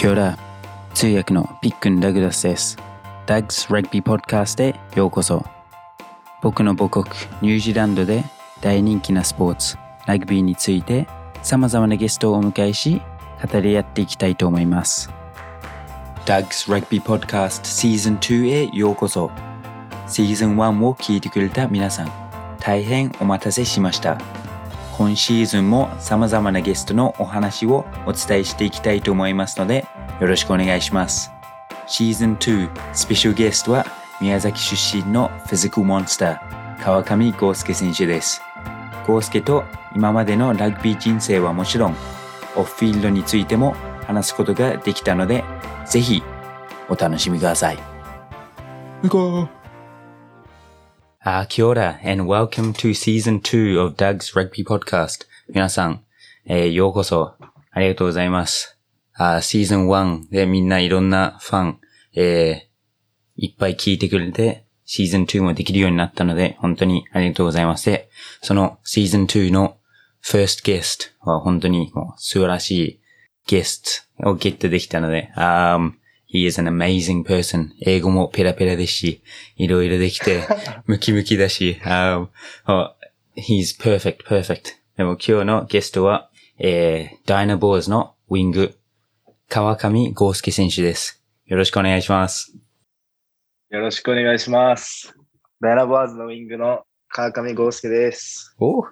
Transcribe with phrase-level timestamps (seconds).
[0.00, 0.38] キョラ
[0.94, 2.78] 通訳のピックン・ダグラスです。
[3.26, 5.44] ダグス・ラグビー・ポッドキャストへようこそ。
[6.40, 7.04] 僕の母国
[7.42, 8.24] ニュージーランドで
[8.62, 9.76] 大人気なスポーツ、
[10.06, 11.06] ラグビーについて
[11.42, 13.02] 様々なゲストをお迎えし、
[13.52, 15.10] 語り合っていきたいと思います。
[16.24, 19.30] ダグス・ラグビー・ポッドキャストシーズン2へようこそ。
[20.08, 22.12] シーズン1を聞いてくれた皆さん、
[22.58, 24.18] 大変お待たせしました。
[25.00, 29.86] 今シーズンも様々なゲストのお話をお伝えしていきたいと思いますので、
[30.20, 31.32] よろしくお願いします。
[31.86, 33.86] シーズン2スペシャルゲストは
[34.20, 38.42] 宮崎出身のフィジカルモンスター、川上康介選手です。
[39.08, 39.64] 康介と
[39.96, 41.96] 今までのラグビー人生はもちろん、
[42.54, 43.74] オフフィールドについても
[44.06, 45.44] 話すことができたので、
[45.86, 46.22] ぜひ
[46.90, 47.78] お楽しみください。
[49.02, 49.59] 行こう
[51.22, 55.26] Uh, kia ora and welcome to season 2 of Doug's Rugby Podcast.
[55.52, 56.02] 皆さん、
[56.46, 57.34] えーようこそ
[57.72, 58.78] ありがとうございます。
[59.12, 61.80] あーシーズン1でみんないろんなファン、
[62.14, 62.70] えー
[63.36, 67.84] いっぱい聞いてくれて、シーズン2もできるようになったので、本当にありがとうございます。
[67.90, 68.08] で、
[68.40, 69.76] そのシーズン2の
[70.24, 73.00] first guest は本当にもう素晴らしい
[73.46, 75.92] ゲストをゲットできたので、um,
[76.30, 77.70] he is an amazing person.
[77.80, 79.22] 英語もペラペラですし、
[79.56, 80.44] いろいろできて、
[80.86, 82.28] ムキムキだし、um,
[82.66, 82.90] oh,
[83.36, 84.76] he's perfect, perfect.
[84.96, 88.78] でも今日のゲストは、えー、ダイナボーズのウィング、
[89.48, 91.22] 川上康介選手です。
[91.46, 92.54] よろしくお願いします。
[93.70, 95.12] よろしくお願いします。
[95.60, 98.54] ダイナボーズのウィングの川上豪介です。
[98.60, 98.84] お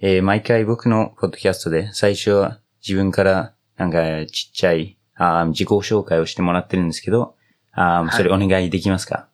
[0.00, 7.34] えー毎回僕のポッドキャストで最初は自分からなんかちっちゃいあー自己紹介をしてもらってるんですけど、
[7.72, 9.28] あーはいそれお願いできますか、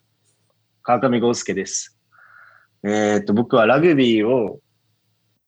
[0.83, 1.97] 川上豪介です。
[2.83, 4.59] えっ、と、僕はラグビーを、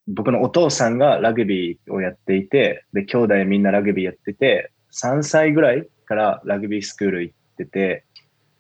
[0.06, 8.04] 僕のお父さんがラグビーをやっていて、で、兄弟みんなラグビーやってて、3歳ぐらいからラグビースクール行ってて、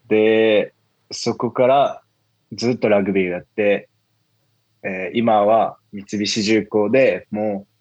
[0.08, 0.74] で、
[1.12, 2.02] そこから
[2.52, 3.88] ずっとラグビーをやって、
[4.82, 7.74] えー今は三菱重工でもう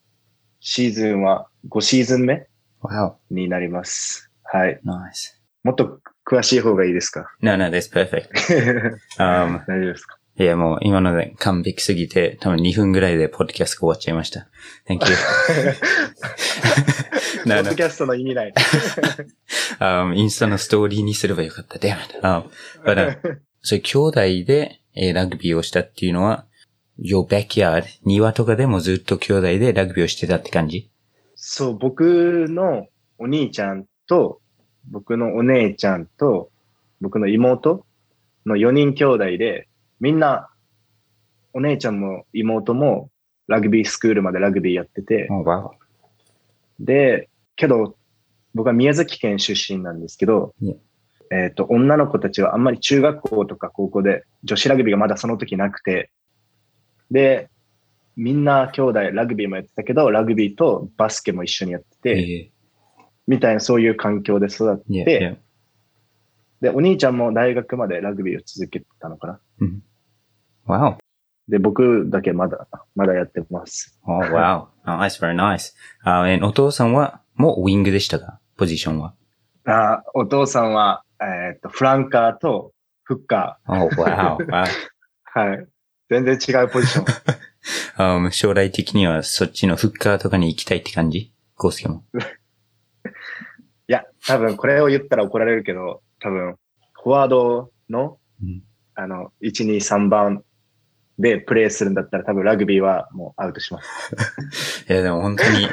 [0.60, 2.48] シーズンは5シーズン目
[2.90, 4.30] Wow, になります。
[4.44, 4.80] はい。
[4.86, 5.34] nice.
[5.64, 6.00] もっと
[6.30, 8.30] 詳しい方がいいですか？No, no, that's perfect.
[9.20, 10.18] Um, 大丈夫ですか？
[10.40, 14.48] いや、もう今ので完璧すぎて、多分2分ぐらいでポッドキャストが終わっちゃいました。
[14.88, 15.16] Thank you.
[17.46, 18.54] ポッ.ドキャストの意味ない。
[19.80, 21.80] um, インスタのストーリーにすればよかった。
[21.80, 22.20] Damn it.
[22.22, 22.44] Um,
[22.86, 26.46] but, uh, それ兄弟で、えーラグビーをしたっていうのは、
[27.00, 30.90] your backyard、庭とかでもずっと兄弟でラグビーをしてたって感じ？
[31.50, 32.88] そう、僕の
[33.18, 34.42] お兄ちゃんと、
[34.92, 36.52] 僕のお姉ちゃんと、
[37.00, 37.86] 僕の妹
[38.46, 39.70] の4人兄弟で、
[40.02, 40.50] みんな、
[41.54, 43.10] お姉ちゃんも妹も
[43.48, 45.72] ラグビースクールまでラグビーやってて、Oh.
[46.82, 47.96] で、けど、
[48.54, 50.54] 僕は宮崎県出身なんですけど.
[51.32, 56.12] えっ、と、女の子たちはあんまり中学校とか高校で女子ラグビーがまだその時なくて、
[57.10, 57.50] で、
[58.18, 62.52] みんな兄弟ラグビーもやってたけど、ラグビーとバスケも一緒にやってて、
[63.28, 65.38] みたいなそういう環境で育って.
[66.60, 69.40] で、お兄ちゃんも大学までラグビーを続けてたのかな。
[69.62, 69.80] Mhm.
[70.68, 70.98] Wow.
[71.48, 73.98] で、僕だけまだ、まだやってます。
[74.04, 74.66] Oh, wow.
[74.86, 75.74] Oh, that's very nice.
[76.06, 78.40] Uh, お父さんはもうウィングでしたか？
[78.58, 79.14] ポジションは。
[79.66, 82.74] あお父さんは、えっ、と、フランカーと
[83.04, 84.38] フッカ Oh, wow.
[85.24, 85.68] はい。
[86.10, 87.06] 全然違うポジション。
[87.98, 91.32] um, 将来的にはそっちのフッカーとかに行きたいって感じ？
[91.56, 92.04] コースケも。
[93.90, 96.56] いや、多分これを言ったら怒られるけど、多分、
[97.04, 98.64] フォワードの、うん
[99.00, 100.44] あの、1、2、3番
[101.20, 104.16] でプレーするんだったら多分ラグビーはもうアウトします。
[104.90, 105.68] いや、でも本当に、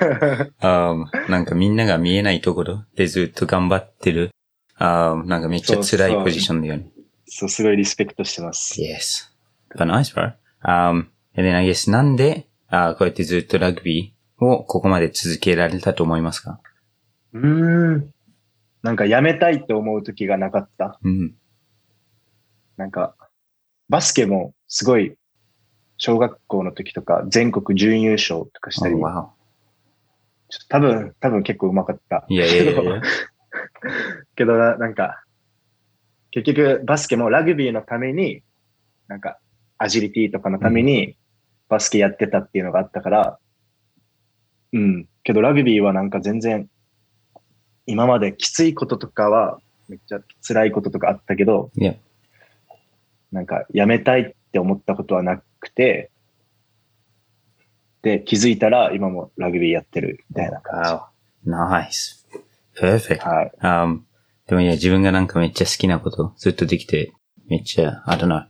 [0.60, 4.30] um, なんかみんなが見えないところでずっと頑張ってる。
[4.78, 6.90] Um, なんかめっちゃ辛いポジションだよね。
[7.26, 8.80] そう、すごいリスペクトしてます。
[8.80, 9.30] Yes.
[9.76, 10.34] But nice, bro.
[10.64, 11.06] Um,
[11.36, 16.60] and then I guess なんで、あーこうやってずっとラグビーをここまで続けられたと思いますか？
[17.32, 18.10] うーん。
[18.82, 20.98] なんかやめたいって思う時がなかった。
[21.02, 21.34] うん。
[22.76, 23.14] なんか、
[23.88, 25.16] バスケもすごい、
[25.96, 29.28] 小学校の時とか全国準優勝とかしたり、Oh,
[30.68, 32.26] 多分、多分結構上手かった。
[32.28, 33.02] いやいやいやいや。
[34.36, 35.22] けどな、なんか、
[36.32, 38.42] 結局バスケもラグビーのために、
[39.08, 39.38] なんか、
[39.78, 41.16] アジリティとかのために
[41.68, 43.38] バスケやってたっていうのがあったから、
[44.72, 45.08] うん。
[45.22, 46.68] けどラグビーはなんか全然、
[47.86, 51.70] 今まできついこととかは、めっちゃ辛いこととかあったけど。
[53.32, 56.10] なんかやめたいって思ったことはなくて、
[58.02, 60.90] で、気づいたら今もラグビーやってるみたいな感じ。
[60.90, 61.14] Wow.
[61.46, 62.24] Nice.
[62.78, 63.28] perfect.
[63.28, 63.52] はい。
[63.60, 64.02] Um,
[64.46, 67.12] でもいや、自分がなんかめっちゃ好きなことずっとできて、
[67.48, 68.44] めっちゃ、I don't know.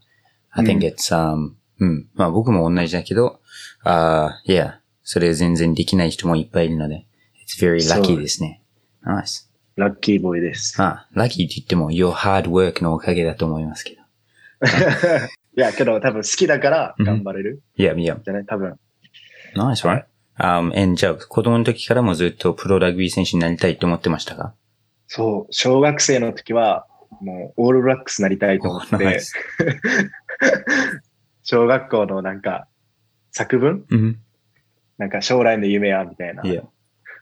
[0.51, 2.09] I think うん it's, um, うん。
[2.15, 3.41] まあ僕も同じだけど、
[3.82, 7.06] ああ、いや、それ全然できない人もいっぱいいるので、
[7.47, 8.62] it's very lucky ですね。
[9.05, 9.47] Nice.
[9.76, 10.79] ラッキーボーイです。
[10.81, 14.03] まあ、ラッキーって言っても、your hard work のおかげだと思いますけど。
[15.56, 17.62] いや、けど多分好きだから頑張れる。
[17.77, 18.47] いや、いや、じゃない？
[18.47, 18.79] 多分。
[19.56, 20.05] nice, right?
[20.38, 24.55] Um, and じゃあ、子供の時からもずっとプロラグビー選手になりたいと思ってましたか？
[25.09, 26.87] そう、小学生の時は、
[27.20, 29.20] もうオールブラックスなりたいと思っ Oh, て.
[31.44, 32.67] 小学校のなんか、
[33.31, 33.85] 作文？
[33.91, 34.20] うん。
[34.99, 36.43] なんか将来の夢はみたいな。
[36.43, 36.62] いや。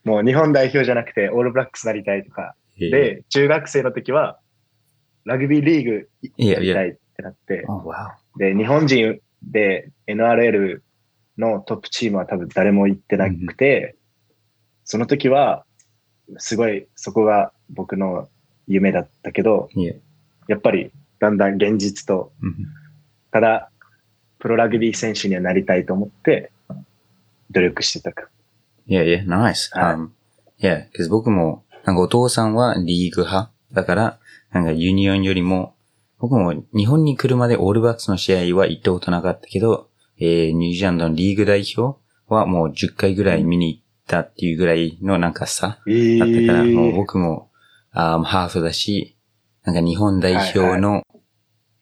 [0.04, 2.54] もう日本代表じゃなくてオールブラックスなりたいとか。
[2.76, 4.38] いや、で、中学生の時は、
[5.24, 8.12] ラグビーリーグいやりたいってなって、oh, wow.
[8.38, 10.80] で、日本人で NRL
[11.38, 13.96] のトップチームは多分誰も行ってなくて、
[14.84, 15.64] その時は、
[16.38, 18.28] すごいそこが僕の
[18.68, 19.94] 夢だったけど、いや。
[20.48, 22.54] やっぱりだんだん現実と、うん
[23.32, 23.71] ただ、
[24.42, 26.50] プロラグビー選手にはなりたいと思って、
[27.52, 28.28] 努力してたか。
[28.88, 29.70] いやいや、ナイス。
[29.72, 30.08] はい Um,
[30.58, 33.52] いや、僕も、なんかお父さんはリーグ派。
[33.72, 34.18] だから、
[34.52, 35.76] なんかユニオンよりも、
[36.18, 47.50] 僕も日本に来るまでオールブラックスの試合は行ったことなかったけど、えー、ニュージーランドのリーグ代表はもう10回ぐらい見に行ったっていうぐらいのなんかさ、えだったから、もうー、僕も、
[47.92, 49.16] あーハーフだし、
[49.64, 51.04] なんか日本代表の、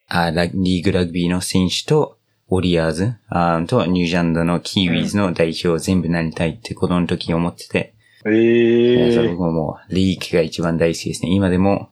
[0.08, 2.18] あーラリーグラグビーの選手と、
[2.50, 7.94] ウォリアーズあーとニュージーランドのキーウィーズの代表全部なりたいって子供の時思ってて、
[8.26, 11.30] えいやそれももうリーグが一番大好きですね。
[11.30, 11.90] 今でも、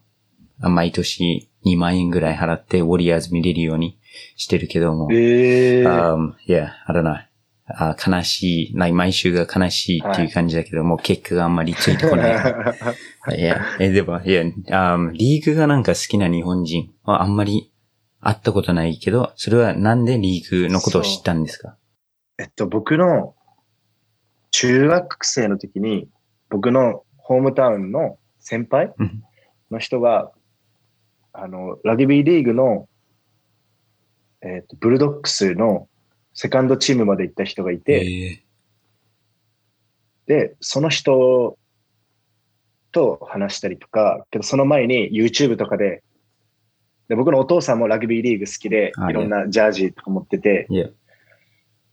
[0.61, 3.99] あ毎年2万円ぐらい払ってウォリアーズ見れるように
[4.37, 7.29] してるけども、えー、um, yeah, I don't know.
[7.71, 12.35] あ悲しい、like 毎週が悲しいっていう感じだけど、もう結果があんまりついてこない。
[13.39, 17.71] いや、え、でも、いや、um, リーグがなんか好きな日本人はあんまり
[18.21, 21.77] 会ったことないけど、それはなんでリーグのことを知ったんですか？
[22.39, 23.35] えっと、僕の
[24.51, 26.09] 中学生の時に、
[26.49, 29.23] 僕のホームタウンの先輩うん。
[29.71, 30.33] の人が、
[31.33, 32.89] あの、ラグビーリーグの、
[34.41, 35.89] えっと、ブルドックスの
[36.33, 38.45] セカンドチームまで行った人がいて、え。
[40.27, 41.59] で、その人
[42.93, 46.03] と話したりとか、けどその前に YouTube とかで、
[47.09, 50.67] で僕のお父さんもラグビーリーグ好きであ、いろんなジャージとか持ってて、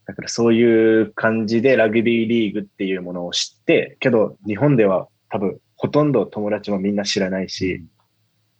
[0.05, 7.83] だからそういう感じでラグビーリーグっていうものを知って、けど日本では多分ほとんど友達もみんな知らないし、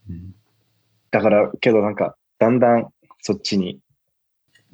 [0.10, 0.34] うん。
[1.12, 2.90] だからけどなんかだんだん
[3.22, 3.80] そっちに、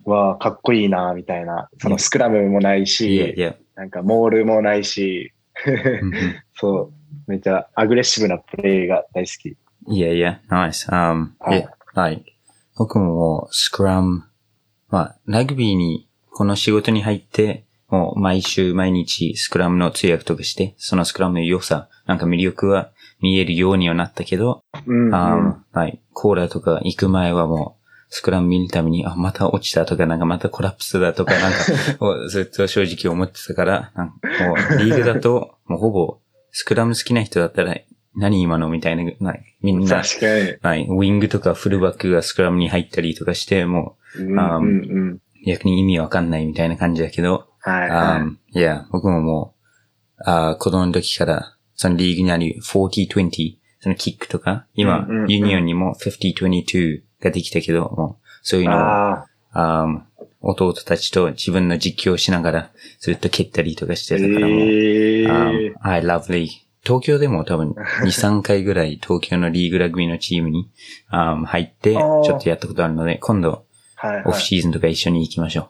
[0.03, 5.31] わあ、かっこいいな、みたいな、そのスクラムもないし、や、なんかモールもないし、
[6.55, 6.91] そ
[7.27, 9.57] う、めっちゃアグレッシブなプレーが大好き。
[9.87, 10.89] いやいや、ナイス。
[10.89, 12.31] Um, はいいや、like,
[12.77, 14.23] 僕もスクラム、
[14.89, 22.91] まあ、ラグビーに、この仕事に入って、もう毎週毎日スクラムの通訳とかして、そのスクラムの良さ、なんか魅力は
[23.21, 25.15] 見えるようにはなったけど、うん、うん。
[25.15, 27.81] あはい、コーラとか行く前はもう、
[28.13, 31.57] スクラム見るために、あ、また落ちたとか、なんかまたコラプスだとか、なんか、
[32.27, 36.17] ずっと正直思ってたから、なんかもうリーグだと、もうほぼ、
[36.51, 37.77] スクラム好きな人だったら、
[38.15, 40.55] 何今のみたいな、ないみんな、確かに。
[40.61, 45.11] はい、ウィングとかフルバックがスクラムに入ったりとかして、もううん、うん。
[45.13, 49.55] う逆に意味わかんないみたいな感じだけど、はい、あはーいや、僕もも
[50.19, 58.67] う、あー子供の時から、そのリーグにある40-20、そのキックとか、今、うんうんうんユニオンにも50-22ができたけど、もう、そういい。
[58.67, 59.25] うのを、あ
[60.43, 66.49] 弟たちと自分の実況をしながら、ずっと蹴ったりとかしてあ、たからもう、えー I love league.
[66.83, 67.71] 東京でも多分
[68.03, 70.69] 2、3回ぐらい東京のリーグラグビーのチームに
[71.09, 74.23] あー入って、ちょっとやったことあるので、今度はい、はい。
[74.25, 75.69] オフシーズンとか一緒に行きましょ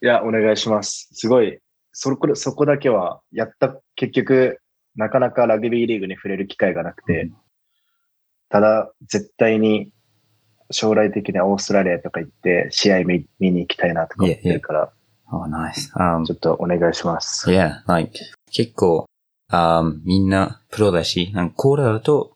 [0.00, 1.08] いや、お願いします。
[1.12, 1.58] すごい。
[1.92, 4.60] そこ、そこだけは、やった、結局、
[4.96, 7.06] なかなかラグビーリーグに触れる機会がなくう。
[7.06, 7.30] て、
[8.48, 9.90] ただ、絶対に、
[10.70, 14.92] 将来的にはオーストラリアとか行って、試合見見に行きたいなとか思ってるから、
[15.32, 15.90] Oh, nice.
[15.96, 17.50] Um, ちょっとお願いします。
[17.50, 18.12] yeah, like,
[18.52, 19.06] 結構、
[19.54, 22.32] あーみんなプロだし、なんかコーラだと、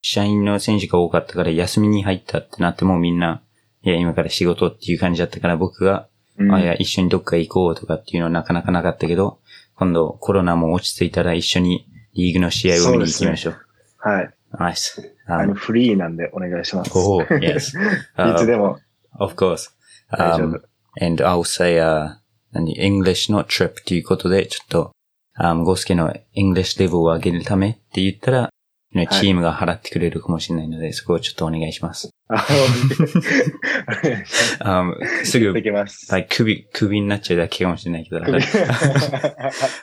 [0.00, 3.42] 社員の選手が多かったから休みに入ったってなってもみんな、
[3.82, 9.38] いや、今から仕事っていう感じだったから僕が、うんあ、いや、一緒にどっか行こうとかっていうのはなかなかなかったけど、
[9.74, 13.56] 今度コロナも落ち着いたら一緒にリーグの試合を見に行きましょう。
[13.98, 14.34] はい。
[14.58, 15.14] ナイス。
[15.26, 16.90] あの、フリーなんでお願いします。
[16.94, 17.76] おー yes.
[18.34, 18.78] いつでも
[19.18, 19.70] of course.
[20.10, 21.06] 大丈夫 Um,。
[21.06, 22.16] and I'll say, uh,
[22.52, 24.92] 何？English の trip ということで、ちょっと、
[25.38, 28.50] um, ゴスケの English level を上げるためって言ったら、
[28.94, 32.10] ねはいチームが払ってくれるかもしれないので、そこをちょっとお願いします。
[34.60, 34.92] Um,
[35.24, 36.12] すぐで、きます。
[36.12, 38.20] like, 首、首になっちゃうだけかもしれないけど。
[38.20, 38.44] 首 But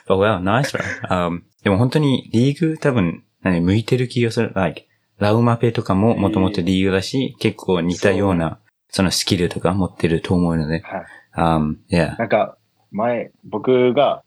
[0.08, 0.78] well, nice.
[1.08, 4.52] Um, でも本当にリーグ多分、何、向いてる気がする。
[4.54, 4.86] Like,
[5.18, 10.82] ラウマペとかももともとリーグだし、結構似たような、そのスキルとか持ってると思うので。
[10.82, 11.04] はい
[11.36, 12.18] Um, yeah.
[12.18, 12.56] なんか、
[12.90, 14.22] 前、僕が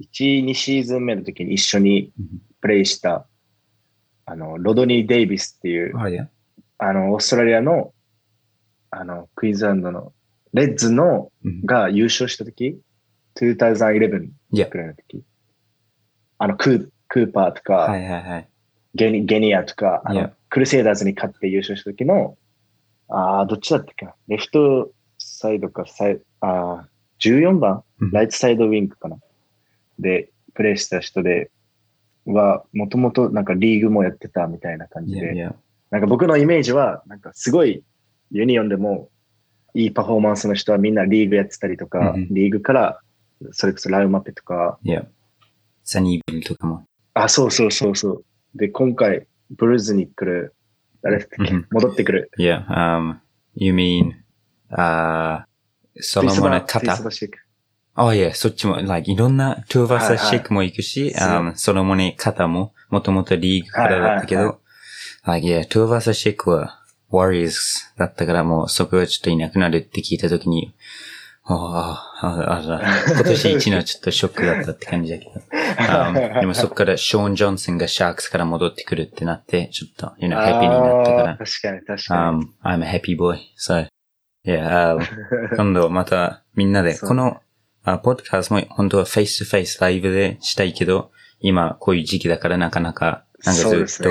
[0.00, 2.12] 1、2シーズン目の時に一緒に
[2.60, 3.26] プレイした、
[4.26, 6.26] あの、ロドニー・デイビスっていう、Oh, yeah.
[6.78, 7.92] あの、オーストラリアの、
[8.90, 10.12] あの、クイーンズランドの、
[10.52, 12.78] レッズの、うんが優勝した時、
[13.36, 14.66] 2011 Yeah.
[14.68, 15.24] くらいの時、
[16.38, 18.48] あの、クー、クーパーとか、はいはいはい。
[18.94, 22.36] ゲニゲニアとか、あの.クルセイダーズに勝って優勝した時の、
[23.08, 24.14] ああ、どっちだったっけな？
[24.28, 26.46] レフトサイドかサイ、あ
[26.86, 26.88] あ、
[27.20, 29.16] 14番、うんライトサイドウィングかな。
[29.98, 31.50] で、プレイした人で、
[32.26, 35.48] は、もともとなんかリーグもやってたみたいな感じで.
[35.90, 37.84] なんか僕のイメージは、なんかすごい
[38.30, 39.10] ユニオンでも
[39.74, 43.00] いいパフォーマンスの人はみんなリーグやってたりとか、リーグから、
[43.52, 44.78] それこそラウマペとか.
[45.84, 46.86] サニービルとかも。
[47.12, 48.24] あ、そうそうそうそう。
[48.54, 50.54] で、今回、ブルーズに来る、
[51.02, 52.30] 誰だっけ、うん戻ってくる。
[52.38, 52.66] Yeah.
[52.68, 53.18] Um,
[53.54, 54.14] you mean,
[54.70, 55.44] uh,
[57.96, 64.60] モネクリス肩マスシェイク Oh yeah, そっちも、like, いろんな、トゥーバーサシェイクも行くし、はいはい um, ソロモネ肩も、もともとリーグからだったけど、
[65.24, 66.80] like, yeah, トゥーバーサシェイクは、
[67.12, 67.52] Warriors
[67.96, 70.74] だったからもうそこがちょっといなくなるって聞いたときに、
[71.46, 75.32] ああ、ああら、今年一のちょっとショックだったって感じだけど。
[75.92, 81.36] um, でもそこからショーン・ジョンソンがシャークスから戻ってくるってなって、ちょっと、you know, ハッピーになったかあーら。
[81.36, 82.46] 確かに確かに。
[82.46, 83.38] Um, I'm a happy boy.
[83.58, 83.86] So,
[84.46, 85.06] yeah, um,
[85.56, 87.42] 今度またみんなで、この、
[87.84, 94.10] あポッドキャストも本当はフェイス to フェイスライブでしたいけど、今こういう時期だからなかなか、なんかずっと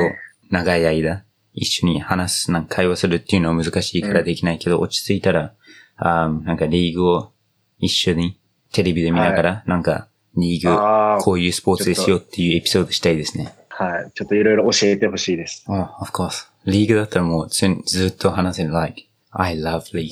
[0.52, 5.54] 長い間一緒に話す、なんか会話するっていうのは難しいからできないけど、落ち着いたら、
[5.98, 7.32] あなんかリーグを
[7.80, 8.40] 一緒に
[8.72, 13.54] テレビで見ながら、なんかリーグ、ああ、こういうスポーツですよっていうエピソードしたいですね。
[13.70, 14.12] はい。
[14.14, 15.66] ちょっといろいろ教えてほしいです。
[15.68, 16.48] Oh, of course.
[16.66, 18.72] リーグだったらもうずずっと話せる。
[18.72, 19.04] like,
[19.36, 20.12] I love league.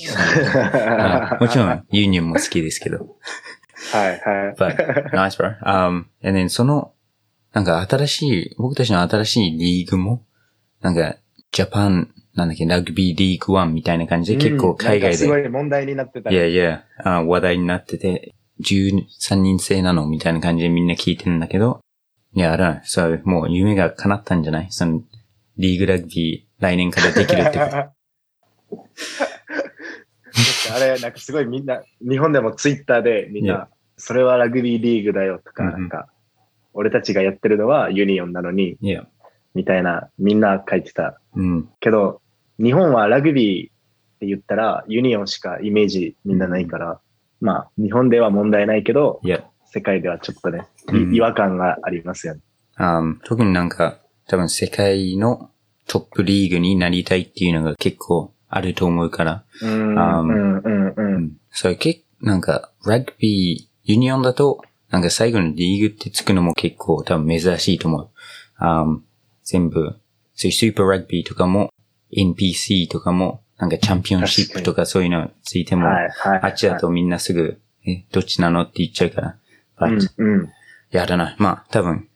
[0.76, 3.18] あもちろん、ユニオンも好きですけど。
[3.94, 4.56] はいはい。
[4.58, 5.60] But, nice, bro.
[5.64, 6.94] Um, and then その、
[7.54, 10.24] なんか新しい、僕たちの新しいリーグも、
[10.82, 11.16] なんか、
[11.52, 16.32] ジャパン、なんだっけ、ラグビーリーグワンみたいな感じで結構海外うんなんかすごで、い問題になってた。
[16.32, 21.82] いやいや、あ話題になってて、13人制なのみたいな感じでみんな聞いてるんだけど、
[22.34, 24.68] いや、あら、そう、もう夢が叶ったんじゃない？
[24.70, 25.02] その、
[25.58, 27.90] リーグラグビー来年からできるってこと。
[30.76, 36.08] あれ、なんかすごいみんな、日本でもツイッターでみん.な、それはラグビーリーグだよとか、なんか、
[36.74, 38.78] 俺たちがやってるのはユニオンなのに、
[39.54, 41.20] みたいな、みんな書いてた。
[41.36, 41.70] うん。
[41.80, 42.22] けど、
[42.58, 47.02] 日本はラグビーって言ったらユニオンしかイメージみんなないから、
[47.42, 49.20] まあ、日本では問題ないけど、
[49.66, 50.68] 世界ではちょっとね、
[51.14, 52.42] 違和感がありますよね。
[52.76, 53.98] あ特になんか、
[54.28, 55.50] 多分世界の
[55.88, 60.94] トップリーグになりたいっていうのが結構あると思うから、うん、うん、うん、う。
[60.98, 61.32] うんん。
[61.52, 68.10] それ結なんか、ラグビー、ユニオンだと、なんか最後のリーグってつくのも結構多分珍しいと思う。
[68.58, 68.86] あ
[69.44, 69.96] 全部、
[70.36, 71.74] そういうスーパーラグビーとかも、
[72.16, 76.40] NPC とかも、なんかチャンピオンシップとかそういうのついても、はい、はい。
[76.44, 79.38] あっちだとみんなすぐ、え、どっちなのって言っちゃうから。
[79.88, 80.50] うんうん。
[80.92, 81.36] やだな。
[81.40, 82.08] まあ、多分、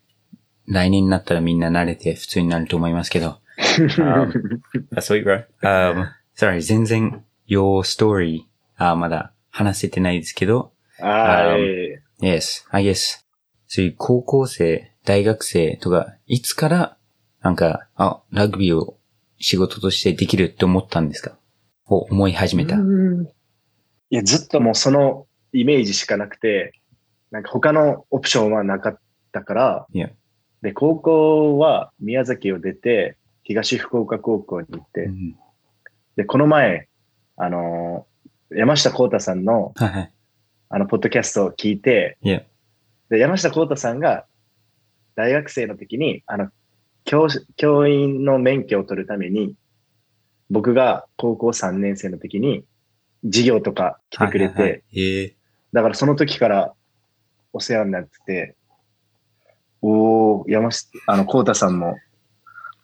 [0.68, 3.40] 来年になったらみんな慣れて普通になると思いますけど。
[3.58, 4.62] um,
[4.92, 5.46] that's sweet, bro.
[5.64, 8.42] Um, sorry, 全然、your story,
[8.78, 12.02] あまだ話せてないですけど、はい。
[12.22, 13.24] yes, I guess,
[13.68, 16.98] そういう高校生、大学生とか、いつから、
[17.42, 18.98] なんか、あ、ラグビーを
[19.40, 21.38] 仕事としてできるって思ったんですか？
[21.88, 22.78] を思い始めた。
[22.78, 23.28] うん
[24.10, 26.74] いや、ずっともうそのイメージしかなくて、
[27.32, 29.00] なんか他のオプションはなかっ
[29.32, 30.12] たから、Yeah.
[30.62, 35.36] で、高校は宮崎を出て、東福岡高校に行って、うん
[36.16, 36.88] で、この前、
[37.38, 38.16] あのー
[38.52, 40.12] 山下幸太さんの、はいはい。
[40.70, 42.44] あの、ポッドキャストを聞いて、Yeah.
[43.10, 44.26] で、山下幸太さんが、
[45.16, 46.50] 大学生の時に、あの、
[47.06, 49.56] 教師、教員の免許を取るために、
[50.50, 52.64] 僕が高校3年生の時に、
[53.24, 55.36] 授業とか来てくれて、はいはいはい、ええ
[55.74, 56.74] だからその時から
[57.52, 58.56] お世話になってて、
[59.82, 61.96] おー、山下、あの、幸太さんも、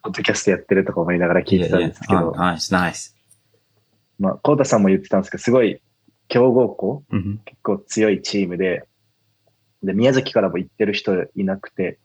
[0.02, 3.11] ポッドキャストやってるとか思いながら聞いてたんですけど、ナイス、ナイス。
[4.18, 5.80] まあ、幸太さんも言ってたんですけど、すごい
[6.28, 8.84] 強豪校うん結構強いチームで、
[9.82, 11.98] で、宮崎からも行ってる人いなくて、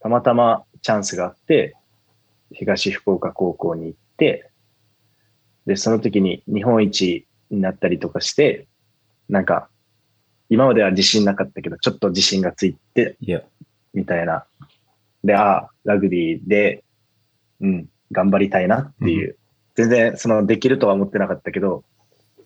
[0.00, 1.76] たまたまチャンスがあって、
[2.52, 4.50] 東福岡高校に行って、
[5.66, 8.66] で、その時に日本一になったりとかして、
[9.28, 9.68] なんか、
[10.48, 13.16] 今までは自信なかったけど、ちょっと自信がついて、
[13.94, 14.44] みたいな。
[15.24, 16.84] で、ああ、ラグビーで、
[17.60, 19.36] うん、頑張りたいなっていう。
[19.74, 21.84] 全然、その、できるとは思ってなかったけど、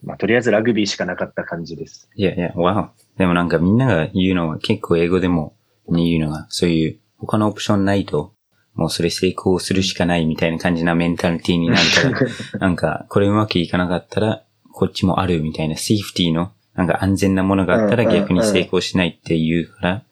[0.02, 2.09] まあ、とりあえずラグビーしかなかった感じです。
[2.14, 3.18] いやいや、わお。
[3.18, 5.56] でもなんかみんなが言うのは結構英語でも
[5.88, 8.33] 言うのが、そういう他のオプションないと、
[8.75, 12.21] もうそれ成功するしかないみたいな感じなメンタリティになるか
[12.56, 20.04] ら、 なんかこれうまくいかなかったら、こっちもあるみたいなセーフティーの、なんか安全なものがあったら逆に成功しないって言うから、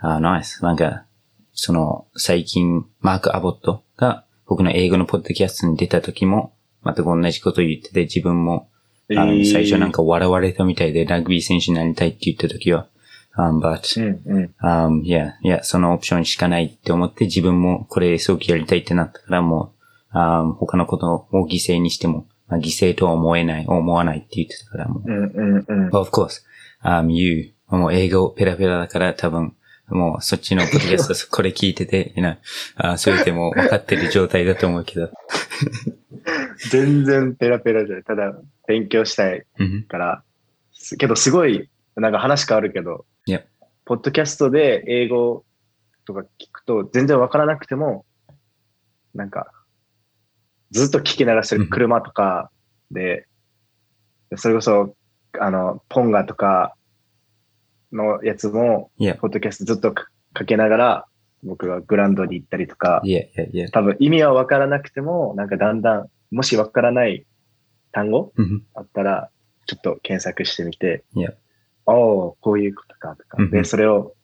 [0.00, 0.64] あ、ナイス。
[0.64, 1.04] なんか、
[1.52, 6.52] その、最近、マーク・アボットが僕の英語のポッドキャストに出た時も、
[6.84, 8.68] 全く同じこと言ってて、自分も
[9.10, 12.88] あの、えー最初なんか笑われたみたいで、ラグビー選手になりたいって言った時は、
[13.36, 14.54] um, but, うん、うん。
[14.62, 19.72] um, yeah, yeah, そのオプションしかないって思って自分もこれ早期やりたいってなったからも
[20.12, 25.96] う、um, 他のことを犠牲にしても、まあ、犠牲とは思えない、思わないって言ってたからもう、うん、うん、うん。
[25.96, 26.42] of course,
[26.84, 29.54] um, you, もう英語ペラペラだから多分、
[29.88, 32.36] もうそっちのポッドキャスト これ聞いてて、know
[32.76, 35.10] あそう言っても分かってる状態だと思うけど。
[36.70, 38.04] 全然ペラペラじゃない。
[38.04, 38.34] ただ、
[38.66, 40.22] 勉強したいうんから。
[40.72, 43.42] すけど、すごい、なんか話変わるけど、いや
[43.84, 45.44] ポッドキャストで英語
[46.04, 48.04] とか聞くと全然わからなくても、
[49.14, 49.50] なんか、
[50.70, 52.50] ずっと聞き流してうんる車とか
[52.90, 53.26] で、
[54.36, 54.94] それこそ、
[55.40, 56.74] あの、ポンガとか
[57.92, 61.06] のやつも、ポッドキャストずっとかかけながら、
[61.42, 67.26] 僕がグラウンドに行ったりとか、いや、いや、いや、多分意味はわからなくても、なんかだんだん、もしわからない
[67.92, 69.30] 単語うんあったら、
[69.66, 71.04] ちょっと検索してみて、
[71.86, 73.36] おおこういうことかとか。
[73.38, 73.50] うん。
[73.50, 74.14] で、それを、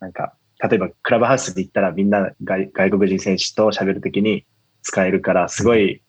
[0.00, 4.44] なんか、例えばクラブハウスに行ったらみんな外外国人選手と喋るときに
[4.82, 6.02] 使えるから、すごい、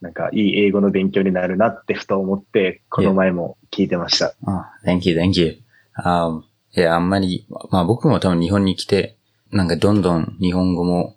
[0.00, 4.34] なんかいい英語の勉強になるなってふと思って、この前も聞いてました。
[4.46, 5.63] あ、thank you, thank you.
[5.96, 6.42] Um,
[6.76, 9.16] いや、あんまり、まあ僕も多分日本に来て、
[9.50, 11.16] なんかどんどん日本語も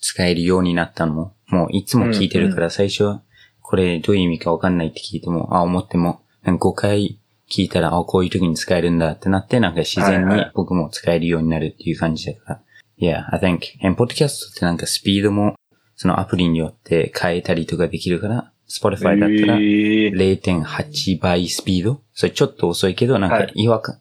[0.00, 3.22] 使えるようになったのも、もういつも聞いてるから最初は、
[3.62, 12.62] これどういう意味かわかんないって聞いても、あ、思っても、なんか5回聞いたら、あ、こういう時に使えるんだってなって、なんか自然に僕も使えるようになるっていう感じだから。
[12.98, 15.54] Yeah, I think, and ポッドキャストってなんかスピードも、
[15.96, 20.12] そのアプリによって変えたりとかできるから、Spotify だったら、えー。
[20.14, 22.02] 0.8倍スピード？
[22.12, 23.52] それちょっと遅いけど、なんかはい。
[23.54, 23.99] 違和感、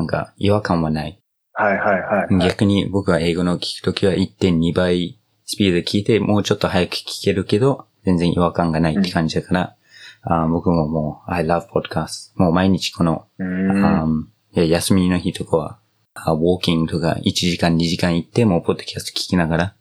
[0.00, 1.20] なんか違和感はない。
[1.52, 2.48] はいはいはい、はい。
[2.48, 9.76] 逆に僕は英語の聞くときは1.2倍スピードで聞いて、もうちょっと早く聞けるけど、全然違和感がないって感じだから、
[10.22, 12.32] あー僕ももう、I love podcast.
[12.36, 15.78] もう毎日この、うーん休みの日とかは、
[16.14, 19.74] ウォーキングとか1時間2時間行って、もうポッドキャスト聞きながら、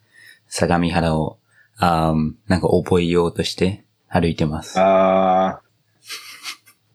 [0.47, 1.39] 相模原を、
[1.77, 4.77] あーなんか覚えようとして歩いてます。
[4.79, 5.61] ああ、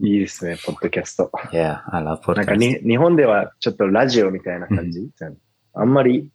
[0.06, 1.30] いいですね、ポッドキャスト。
[1.50, 2.34] Yeah, I love podcast.
[2.36, 5.08] なんかに日本ではちょっとラジオみたいな感じ、
[5.72, 6.30] あんまり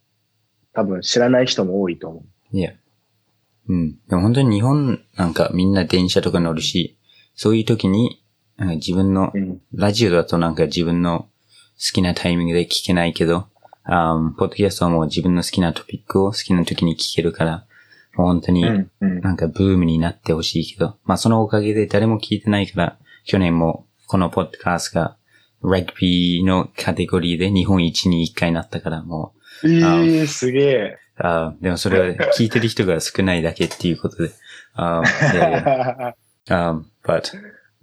[0.74, 2.58] 多分知らない人も多いと思う。
[2.58, 2.72] いや。
[3.68, 3.92] うん。
[4.08, 6.98] でも本当に日本なんかみんな電車とか乗るし、
[7.36, 8.24] そういう時に、
[8.58, 9.62] 自分の、うん。
[9.72, 11.28] ラジオだとなんか自分の
[11.78, 13.46] 好きなタイミングで聞けないけど、
[13.84, 17.66] あーポッドキャストはもう自分の好きなトピックを好きな時に聞けるから、
[18.16, 18.92] もう本当にうん。
[19.00, 19.22] うん。
[19.22, 22.98] なんかブームになってほしいけど、まあそのおかげで誰も聞いてないから、
[23.30, 25.16] 去年もこのポッドキャストが、
[25.62, 30.98] ラグビーのカテゴリーで日本一に一回なったからもう、ええすげえ。
[31.16, 34.32] あーでもそれは聞いてる人が少ないだけっていうことで。
[34.76, 35.04] um,
[37.06, 37.22] but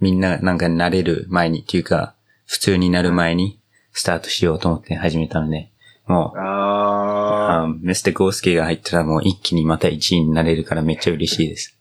[0.01, 3.61] みんななんか慣れる前にっていうか、普通になる前に
[3.93, 5.71] スタートしようと思って始めたので、
[6.09, 8.13] もう、ああ、um, Mr.
[8.13, 11.79] ゴースケが入ったらもう一気にまた1位になれるからめっちゃ嬉しいです。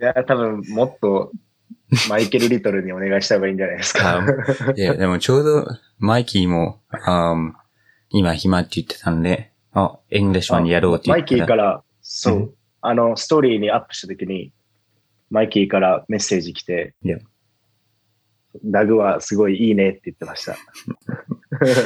[0.00, 1.30] いや、多分もっと
[2.08, 4.24] マイケル・リトルにお願いした方がいいんじゃないですか。
[4.76, 5.66] いや、でもちょうど
[5.98, 7.52] マイキーも、um,
[8.10, 11.36] 今暇って言ってたので、あ、 English one やろうって言ったら。
[11.36, 12.50] マイキーから、そう、うん
[12.84, 14.52] あの、ストーリーにアップしたときに、
[15.30, 17.18] マイキーからメッセージ来て、いや
[18.64, 20.56] ダグはすごいいいねって言ってました。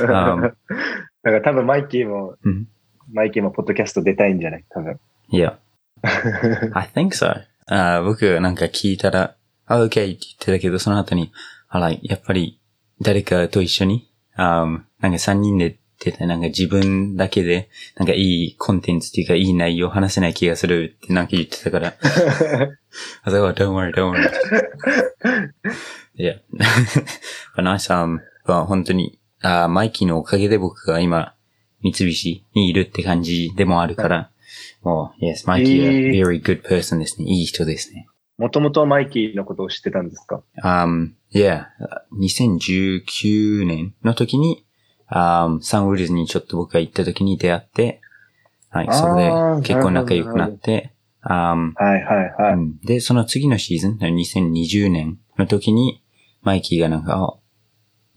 [0.09, 2.67] あ だから多分マイキーも、うん
[3.13, 4.65] マイキーもポッドキャスト出たいんじゃない？
[4.71, 4.99] 多分。
[5.29, 5.59] いや。
[6.03, 7.33] I think so.
[7.67, 11.33] あー僕なんか聞いたら、あ、OK って言ってたけど、その後に、
[11.69, 12.61] あら、やっぱり
[13.01, 21.95] 誰かと一緒に、あーなんか三人で出て、なんか自分だけで、なんかいいコンテンツっていうかいい内容を話せない気がするってなんか言ってたから、
[23.23, 24.31] あ、そう、don't worry, don't worry.
[26.19, 26.37] いや。
[27.57, 31.35] but nice, um, まあ本当に、あーマイキーのおかげで僕が今、
[31.83, 34.31] 三菱にいるって感じでもあるから、
[34.83, 37.27] もう、yes, マイキーはえー very good person ですね。
[37.29, 38.09] いい人ですね。
[38.39, 41.65] もともとマイキーのことを知ってたんですか？Um, yeah,
[42.13, 44.67] 2019年の時に、
[45.11, 48.01] um, サンウィルズにちょっと僕が行った時に出会って、
[48.69, 50.93] はい、それで結構仲良くなって、
[51.25, 52.53] um, はいはいはい。
[52.55, 52.79] うん。
[52.81, 56.03] で、その次のシーズン、2020年の時に、
[56.43, 57.39] マイキーがなんか、あ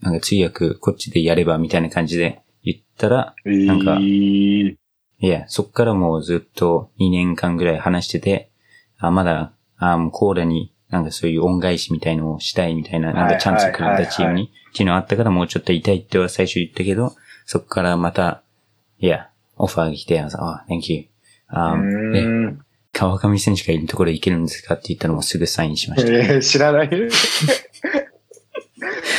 [0.00, 4.76] なんか通訳こっちでやればみたいな感じで言ったら、なんかえー。
[5.22, 8.50] いや、そっからもうずっと2年間ぐらい話してて、
[8.98, 17.14] あまだ、あコーラになんかそういう恩返しみたいのをしたいみたいな、なんかチャンスくれたチームに、っていうのあったからもうちょっと痛いっては最初言ったけど、
[17.46, 18.42] そっからまた、
[18.98, 21.06] いや、オファーが来て、あ、thank you.
[21.48, 21.74] あ
[22.92, 26.12] 川上選手がいるところ行けるんですかって言ったのもすぐサインしました。
[26.12, 26.90] えー知らない。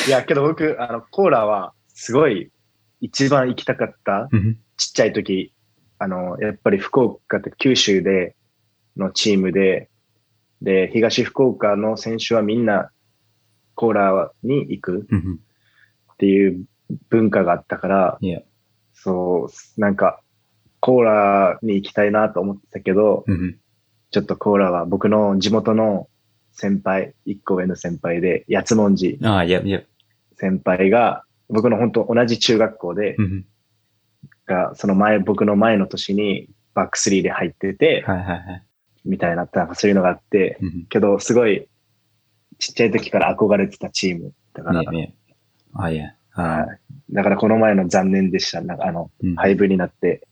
[0.08, 2.52] いや、けど僕、あの、コーラは、すごい、
[3.00, 5.54] 一番行きたかった、うんちっちゃい時、
[6.00, 8.36] あの、やっぱり福岡って九州で、
[8.97, 9.90] のチームで、
[10.62, 12.91] で、東福岡の選手はみんな、
[13.74, 15.39] コーラに行くうん
[16.13, 16.65] っていう
[17.10, 18.19] 文化があったから、
[18.93, 20.21] そう、なんか、
[20.80, 23.58] コーラに行きたいなと思ってたけど、うん
[24.12, 26.10] ちょっとコーラは僕の地元の
[26.52, 29.82] 先輩、一個上の先輩で、八文字ああ、いや、いや、
[30.36, 33.45] 先輩が、僕の本当同じ中学校で、うん。
[34.45, 38.63] が、その前、僕の前の年にバックスリーで入ってて、はいはいはい。
[39.05, 41.67] みたいな、なんかそういうのがあって、うんけど、すごい、
[42.59, 44.33] ちっちゃい時から憧れてたチーム。
[44.53, 45.07] だから、いや、いや。
[45.73, 46.13] あ、いや。
[46.33, 46.79] あはい
[47.11, 48.61] だからこの前の残念でした。
[48.61, 50.25] なんかあの、うん廃部になって。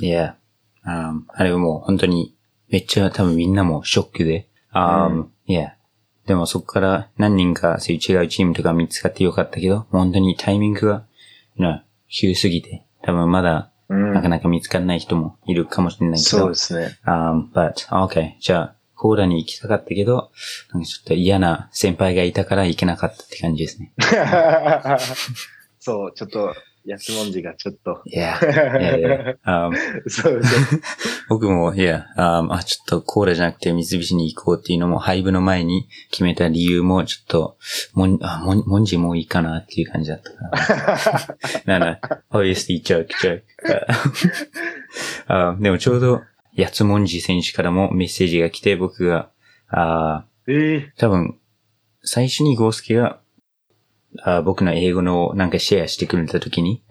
[0.00, 0.36] いや、
[0.84, 2.36] ああれはもう本当に、
[2.68, 5.74] めっちゃ多分みんなもショックで、あうんいや、
[6.26, 11.04] でもそこから何人かそういう違うチームとか見つかってよかったけど、本当にタイミングが、
[11.56, 16.98] な、急すぎて、多分まだうんなかなか見つからない人もいるかもしれないけどそうで、すね。
[17.06, 20.30] um, but, okay, じゃあ、コーラに行きたかったけど、
[20.72, 23.92] なんかちょっと嫌な先輩がいたから行けなかったって感じですね。
[25.80, 26.54] そう、ちょっと、
[26.86, 28.00] 安文字がちょっと。
[28.06, 28.38] いや、
[29.44, 29.74] um,
[30.08, 30.80] そうそう。
[31.28, 37.58] 僕も、いや、ああ、ちょっとコーラじゃなくて三菱に行こうっていうのも、廃部の前に決めた理由も、ちょっと、
[37.92, 41.78] もん、あ、もん、もんじもういいかなっていう感じだったから。
[41.78, 43.42] なな、obviously joke, joke.
[45.28, 46.22] あ でもちょうど、
[46.54, 49.30] やつもんじ選手からもメッセージが来て、僕が、
[49.68, 51.38] あええ多分、
[52.02, 53.19] 最初にゴースケが、
[54.22, 56.82] あ僕の英語のなんかシェアしてくれた時に、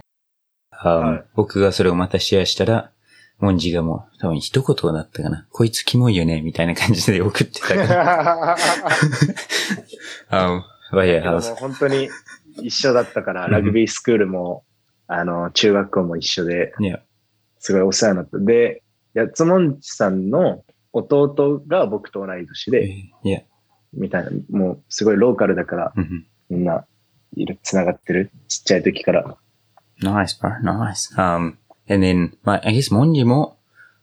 [0.72, 1.24] あはい。
[1.36, 2.92] 僕がそれをまたシェアしたら、
[3.40, 5.48] モンジがもう多分一言だったかな。
[5.52, 8.58] こいつキモいよねみたいな感じで送ってたから。
[10.30, 12.10] あまあいや、でももう本当に
[12.62, 14.64] 一緒だったから、ラグビースクールも、
[15.08, 16.74] あの、中学校も一緒で、
[17.60, 18.38] すごいお世話になった。
[18.40, 22.90] で、やつもんちさんの弟が僕と同い年で、
[23.94, 26.26] みたいな、もうすごいローカルだから、うん。
[26.50, 26.86] みんな、
[27.36, 28.32] いる、繋がってる。
[28.48, 29.38] ちっちゃい時から。
[30.02, 30.62] Nice, bro.
[30.62, 31.16] Nice.
[31.16, 31.58] Um,
[31.90, 33.58] and then, まあ、I guess モンジも、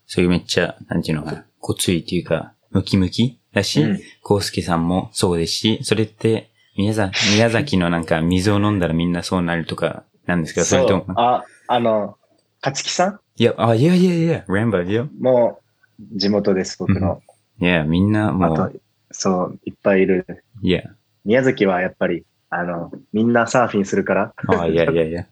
[0.06, 12.18] そういうめっちゃ、なんていうのかな、ごついっていうか、ムキムキだし、うんコウスケさんもそうですし、それって、宮崎、宮崎のなんか水を飲んだらみんなそうなるとか、なんですかそれとも、あ、あの、
[12.62, 13.20] 勝木さん？
[13.36, 15.06] いや、あ、いやいやいや、ランバー、いや。
[15.20, 15.60] も
[15.98, 17.22] う、地元です、僕の。
[17.60, 18.80] いや、みんなあもとう、、
[19.12, 20.44] そう、いっぱいいる。
[20.62, 20.82] いや、
[21.24, 24.34] 宮崎はやっぱり、あの、みんなサーフィンするから。
[24.48, 25.26] あ、いやいやいや。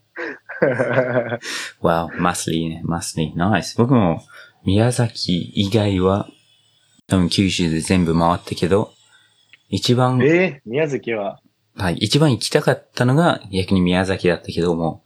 [1.81, 3.37] わお、マスリーね、マスリー。
[3.37, 3.77] ナイス。
[3.77, 4.21] 僕も、
[4.65, 6.27] 宮崎以外は、
[7.07, 8.91] 多分九州で全部回ったけど、
[9.69, 11.39] 一番、えー、宮崎は、
[11.75, 15.03] はい、一番行きたかったのが逆に宮崎だったけども、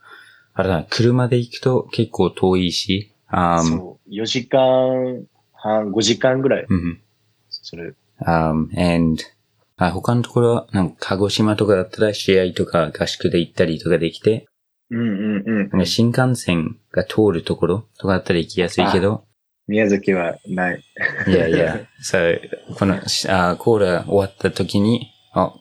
[0.53, 7.01] あれだ、車で行くと結構遠いし、あーそう、4時間半、5時間ぐらいうん、
[7.49, 7.95] する。
[8.25, 9.23] um, and
[9.81, 14.45] あ他のところは、なんか鹿児島とかだったら試合とか合宿で行ったりとかできて、
[14.91, 19.23] うんうんうんなんか新幹線が通るところとかだったら行きやすいけど、
[19.67, 20.83] 宮崎はない。
[21.27, 22.41] いやいや、 そう、
[22.75, 25.53] この、しあコーラ終わった時に、あ、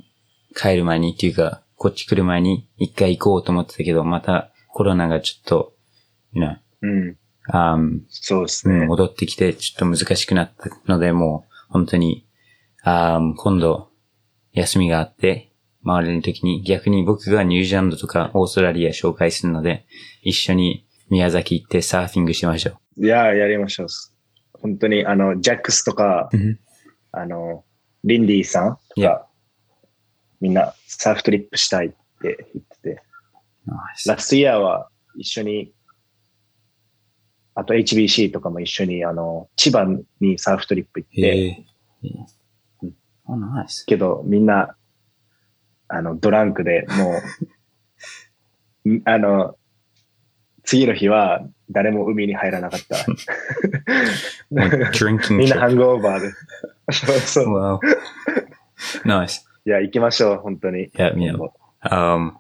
[0.57, 5.75] 帰る前にっていうか、こっち来る前に一回行こうと思ってたけど、またコロナがちょっと、
[6.35, 7.17] know, うん。
[7.51, 8.79] あーそうですね。
[8.81, 12.27] うん戻ってきてちょっと難しくなったので、もう本当に、
[12.83, 13.88] あー今度
[14.59, 15.49] 休みがあって、
[15.85, 19.87] 回れる時に逆に僕がニュージーランドとかオーストラリア紹介するので、
[20.23, 23.87] 一緒に宮崎行ってサーフィングしましょいやー、やりましょう。
[24.53, 26.29] 本当に、あの、ジャックスとか、
[27.13, 27.65] あの、
[28.05, 29.27] リンディさんとか、
[30.41, 33.03] みんなサーフトリップしたいって言ってて、
[34.07, 35.73] ラストイヤーは一緒に、
[37.55, 39.87] あと HBC とかも一緒に、あの、千葉
[40.21, 41.65] にサーフトリップ行って、
[43.29, 43.85] Oh, nice.
[43.87, 44.77] けどみんな、
[45.89, 47.15] あの、ドランクでも
[48.85, 49.57] う、 んあの、
[50.65, 52.97] 次の日は誰も海に入らなかった。
[54.51, 56.33] みんなハ.ングオーバーで。
[56.93, 57.47] そうそう。
[57.47, 57.79] Wow.
[59.05, 59.43] Nice.
[59.65, 60.85] いや、行きましょう、本当に。
[60.85, 61.39] いや、みんな
[61.91, 62.33] Um,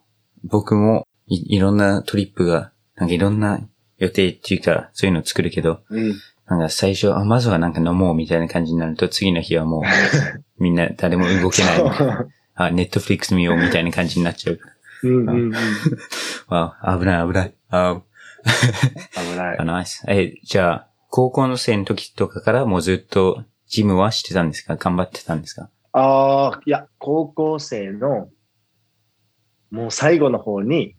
[0.42, 3.60] 僕もいいろんなトリップが、なんかいろんな
[3.98, 6.14] 予定っていうか、そういうのを作るけど、うん。
[6.48, 9.82] なんか最初、あ、まずはなんか飲もうみたいな感じになると、次の日はもう、
[10.62, 12.26] みんな誰も動けないみたいな。
[12.54, 14.60] あ、ネットフリックス見ようみたいな感じになっちゃう。
[15.04, 15.52] うんうんうん。
[16.48, 17.54] わあ、危ない危ない。
[17.70, 18.00] あ、
[19.14, 19.64] 危ないあ、。
[19.64, 20.02] ナイス。
[20.08, 24.76] え、じゃあ、高校の生の時とかからもうずっとジムはしてたんですか？
[24.76, 25.70] 頑張ってたんですか？
[25.92, 28.28] ああ、いや、高校生の、
[29.70, 30.96] もう最後の方に、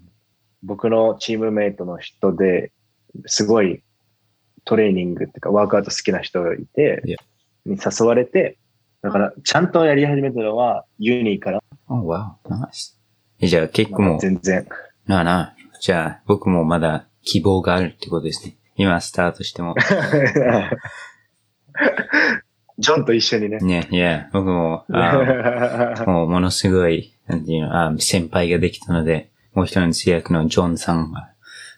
[0.64, 2.72] 僕のチームメイトの人で、
[3.26, 3.84] すごい
[4.66, 7.04] トレーニングっていうか、ワークアウト好きな人がいて
[7.66, 8.58] に誘われて、
[9.02, 13.00] だから、ちゃんとやり始めたのは、ユニから、おわお、ナイス。
[13.40, 14.68] え、じゃあ結構まあもう、全然。
[15.08, 15.56] なあなあ。
[15.80, 18.58] じゃあ、僕もまだ希望があるってことですね。
[18.76, 19.76] 今スタートしても。
[22.78, 23.58] ジョンと一緒にね。
[23.60, 31.30] ね、いや、僕も、あ もうものすごい、なんていうの、あ先輩ができたので、もう一人の通訳のジョンさんが、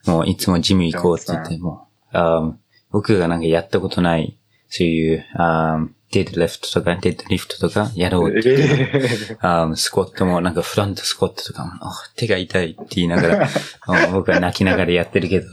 [0.05, 2.53] もういつもジム行こうって言って、もう、あ
[2.91, 4.37] 僕がなんかやったことない、
[4.69, 13.47] そういう、あデッドリフトとか、デッドリフトとかやろうってあスクワットもなんかフロントスクワットとかも、あ手が痛いって言いながら、
[13.87, 15.47] あ僕は泣きながらやってるけど、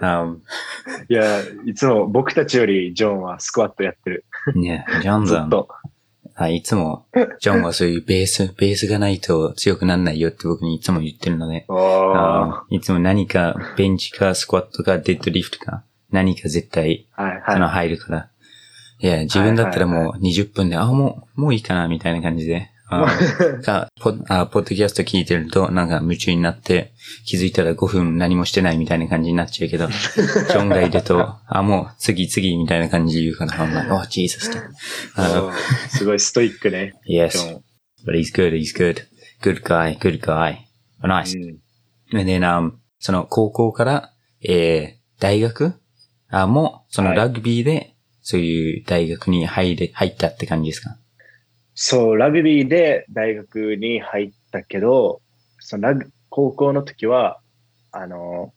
[0.00, 0.26] あ
[1.08, 4.24] いや、いつも僕たちよりジョンはスクワットやってる。
[4.56, 5.68] ね、ジョンさん、ずっと。
[6.34, 7.06] あいつも、
[7.40, 11.66] ジョンはそういうベース、ベースがないと強くならないよって僕にいつも言ってるので、
[12.70, 17.22] いつも何か、ベンチかスクワットかデッドリフトか、何か絶対、あ。
[17.22, 17.74] はいそのはい。
[17.88, 18.30] 入るから。
[19.02, 22.70] いや、自分だったらもう20分で、あ、もう、もういいかな、みたいな感じで。
[22.92, 23.06] あ
[23.62, 26.92] か ポあポッドキャスト聞いてると、なんか夢中になって、
[27.24, 34.50] 気づいたら5分何もしてないみたいな感じになっちゃうけど、 ジョンがいると、あ、もう次次みたいな感じで言うから、I'm like, oh, Jesus.
[35.14, 35.52] あうん
[35.88, 36.94] すごいストイックね。
[37.06, 37.60] ジ Yes,
[38.04, 39.04] but he's good, he's good.
[39.40, 40.56] Good guy, good guy.
[41.02, 41.38] Oh, nice.
[41.38, 41.58] うん
[42.12, 45.79] And then, um, その高校から、えー、大学
[46.30, 47.16] あ、もう、そのはい。
[47.18, 50.96] ラグビーで、そういう大学に入れ、入ったって感じですか？
[51.74, 55.22] そう、ラグビーで大学に入ったけど、
[55.58, 57.40] そのラグ高校の時は、
[57.92, 58.52] あの、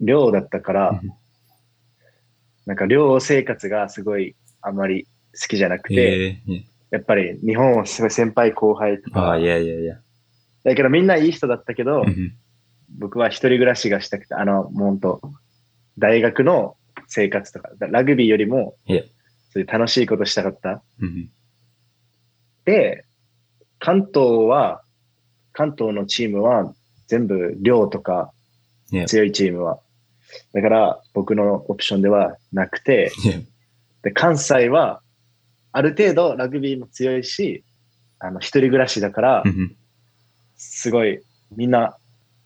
[0.00, 1.10] 寮だったからうん、
[2.64, 5.06] なんか寮生活がすごいあんまり
[5.38, 9.98] 好きじゃなくて、えー、やっぱり日本はすごい先輩後輩とああ、かい、やいやいや。
[10.64, 12.32] だけどみんないい人だったけどう、ん
[12.98, 15.20] 僕は一人暮らしがしたくて、あの、もう本当
[16.00, 18.74] 大学の生活とか、ラグビーよりも、
[19.52, 20.82] そういう楽しいことしたかった。
[21.00, 21.30] うん
[22.64, 23.04] で、
[23.78, 24.82] 関東は、
[25.52, 26.72] 関東のチームは
[27.08, 28.30] 全部寮とか
[29.06, 29.80] 強いチームは。
[30.52, 33.10] だから僕のオプションではなくて、
[34.02, 35.00] で、関西は
[35.72, 37.64] ある程度ラグビーも強いし、
[38.18, 39.76] あの、一人暮らしだからう、ん
[40.56, 41.20] すごい
[41.56, 41.96] みんな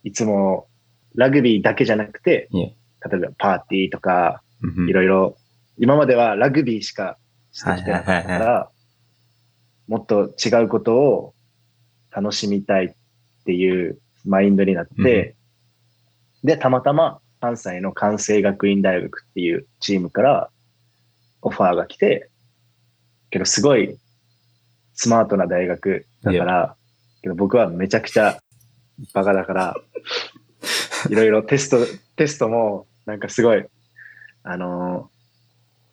[0.04, 0.68] いつも
[1.16, 2.48] ラグビーだけじゃなくて、
[3.10, 5.36] 例えばパーティーとか、うんいろいろ、
[5.78, 7.18] 今まではラグビーしか
[7.52, 8.70] してきてなかったから、
[9.88, 11.34] もっと違うことを
[12.10, 12.94] 楽しみたいっ
[13.44, 15.36] ていうマインドになって、
[16.42, 20.50] で、たまたま関西の関西学院大学っていうチームから
[21.42, 22.30] オファーが来て、
[23.30, 23.98] けどすごい
[24.94, 26.76] スマートな大学だから、
[27.22, 28.38] けど僕はめちゃくちゃ
[29.12, 29.74] バカだから、
[31.10, 31.78] いろいろテスト、
[32.16, 33.64] テストもなんかすごい、
[34.42, 35.14] あのー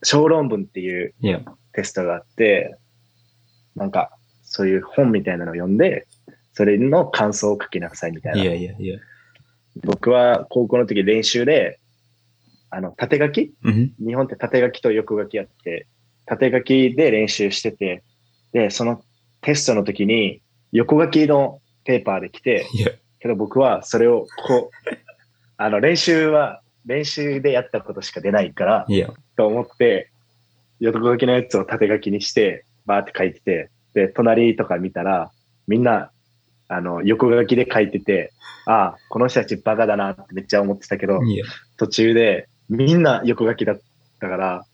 [0.03, 1.13] 小論文っていう
[1.73, 2.75] テストがあって、
[3.75, 4.09] なんか
[4.41, 6.07] そういう本みたいなのを読んで、
[6.53, 8.41] それの感想を書きなさいみたいな。
[8.41, 8.97] いやいやいや。
[9.83, 11.79] 僕は高校の時練習で、
[12.71, 13.53] あの、縦書き？
[13.63, 15.85] うん日本って縦書きと横書きあって、
[16.25, 18.01] 縦書きで練習してて、
[18.53, 19.03] で、その
[19.41, 22.65] テストの時に横書きのペーパーで来て、
[23.19, 24.97] けど僕はそれをこう、
[25.57, 28.85] あの練習は練習でやったことしか出ないから、
[29.35, 30.11] と思って、
[30.79, 35.31] 横書きのやつを縦書きにして、バーって書いてて、で、隣とか見たら、
[35.67, 36.11] みんな、
[36.67, 38.31] あの、横書きで書いてて、
[38.65, 41.19] ああ、この人たちバカだなってめっちゃ思ってたけど、
[41.77, 43.79] 途中でみんな横書きだっ
[44.19, 44.65] たから、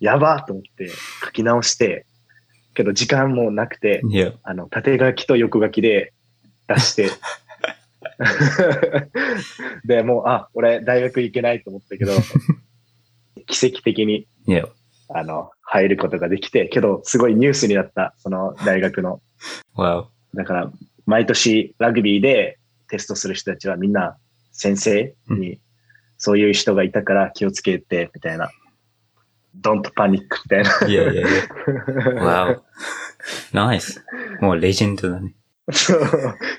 [0.00, 0.88] やばーと思って
[1.24, 2.06] 書き直して、
[2.74, 4.00] けど時間もなくて、
[4.42, 6.12] あの、縦書きと横書きで
[6.66, 7.10] 出して、
[9.84, 12.12] で、もう、あ、俺大学行けないと思ったけど、
[13.46, 14.68] 奇跡的に、Yeah.
[15.08, 19.20] あの、入ることができて、けど、すごいニュースになった、その大学の。
[19.76, 20.06] Wow.
[20.34, 20.72] だから、
[21.06, 24.16] 毎年ラグビーでテストする人たちはみんな
[24.52, 25.60] 先生に、
[26.16, 28.50] そういう人がいたから気をつけて、みたいな。
[29.60, 30.70] don't panic みたいな。
[30.80, 32.20] Yeah, yeah, yeah.
[32.20, 32.60] Wow.
[33.52, 34.00] Nice.
[34.40, 35.34] もうレジェンドだね。
[35.70, 36.00] そ う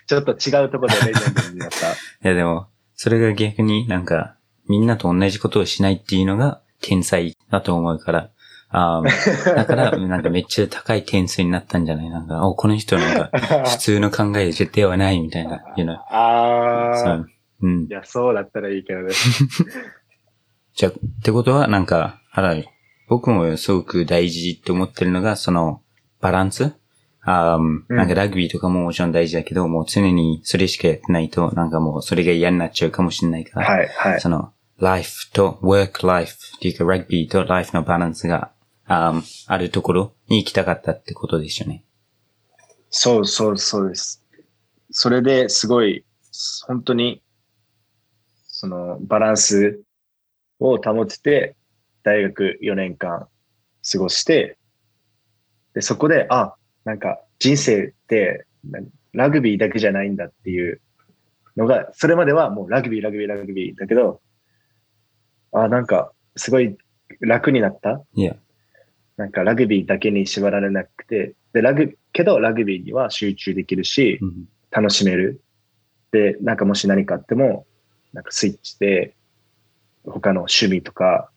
[0.08, 1.92] ちょっと違うところでレジェンドになった。
[1.92, 4.36] いやでも、それが逆になんか、
[4.70, 8.30] みんなと同じことをしないっていうのが天才だと思うから、
[8.70, 9.06] あー
[9.56, 12.10] だから、なんかめっちゃ高い点数になったんじゃない？
[12.10, 15.92] なんか、お、この人なんか、普通の考えではないみたいな、you know？
[15.94, 17.30] ああ、そう。
[17.62, 17.89] うんい。
[17.89, 19.10] や、そうだったらいいけどね。
[20.74, 22.56] じゃあ、ってことは、なんか、あら、
[23.10, 25.82] 僕もすごく大事って思ってるのが、その、
[26.20, 26.74] バランス？
[27.26, 27.58] あ
[27.88, 34.22] なんかラグビーとかももちろん大事だけど、もう常にそれしかやってないと、なんかもうそれが嫌になっちゃうかもしれないから、はい、はい。
[34.22, 38.52] その、life と work life っていうか、ラグビーと life のバランスが、
[38.86, 41.86] あーあるところに行きたかったってことでしたね。
[42.90, 44.22] そうそうそうです。
[44.92, 46.04] それですごい、
[46.68, 47.24] 本当に、
[48.48, 49.82] そのバランス
[50.60, 51.56] を保てて、
[52.04, 53.28] 大学4年間
[53.90, 54.58] 過ごして、
[55.74, 58.80] で、そこで、あ、なんか人生ってな
[59.13, 60.82] ラグビーだけじゃないんだっていう
[61.56, 64.22] のが、それまではもうラグビー、ラグビー、ラグビーだけど、
[65.52, 66.76] あ、なんかすごい
[67.19, 68.02] 楽になった。
[68.15, 68.36] いや、
[69.17, 74.48] なんかラグビーだけに縛られなくて、で、ラグ、けどラグビーには集中できるしう、ん。
[74.72, 75.41] 楽しめる。
[76.12, 77.67] で、なんかもし何かあっても、
[78.12, 79.15] なんかスイッチで、
[80.06, 81.30] 他の趣味とか、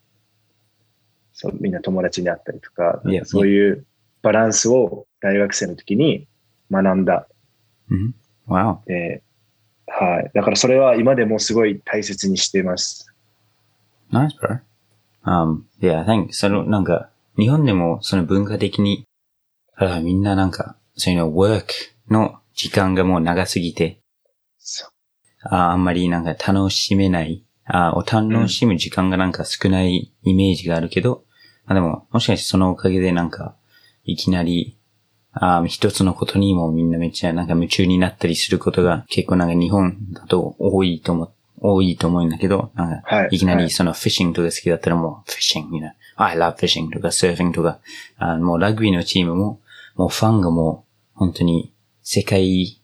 [1.34, 3.86] そう、みんな友達に会ったりとか、そういう
[4.22, 6.26] バランスを大学生の時に
[6.70, 7.28] 学んだ。
[7.90, 8.14] うん。
[8.48, 8.78] Wow.
[8.86, 9.22] で、
[9.86, 10.30] はい。
[10.34, 13.12] だからそれは今でもすごい大切にしています。
[14.12, 14.60] Nice, bro.
[15.24, 19.04] Um, yeah, I think, その、なんか、日本でもその文化的に、
[19.76, 21.64] あみんななんか、そういうの、work
[22.10, 23.98] の時間がもう長すぎて、
[25.42, 31.24] ああんまりなんか楽しめない、あを楽しむ時間がなんか少ないイメージがあるけど、
[31.66, 33.56] あでも、もしかしてそのおかげでなんか、
[34.04, 34.75] いきなり、
[35.38, 43.28] あ一つのことにもみんなめっちゃなんか夢中になったりすることが結構なんか日本だと多いと思、多いと思うんだけど、なんか、はい。
[43.32, 43.64] いきなはい。
[43.64, 47.80] りそのフィッシングとか好きだったらもうフィッシング、you know, I love fishing とかサーフィンとか、
[48.18, 49.60] あもうラグビーのチームも、
[49.96, 51.72] もうファンがもう本当に
[52.02, 52.80] 世界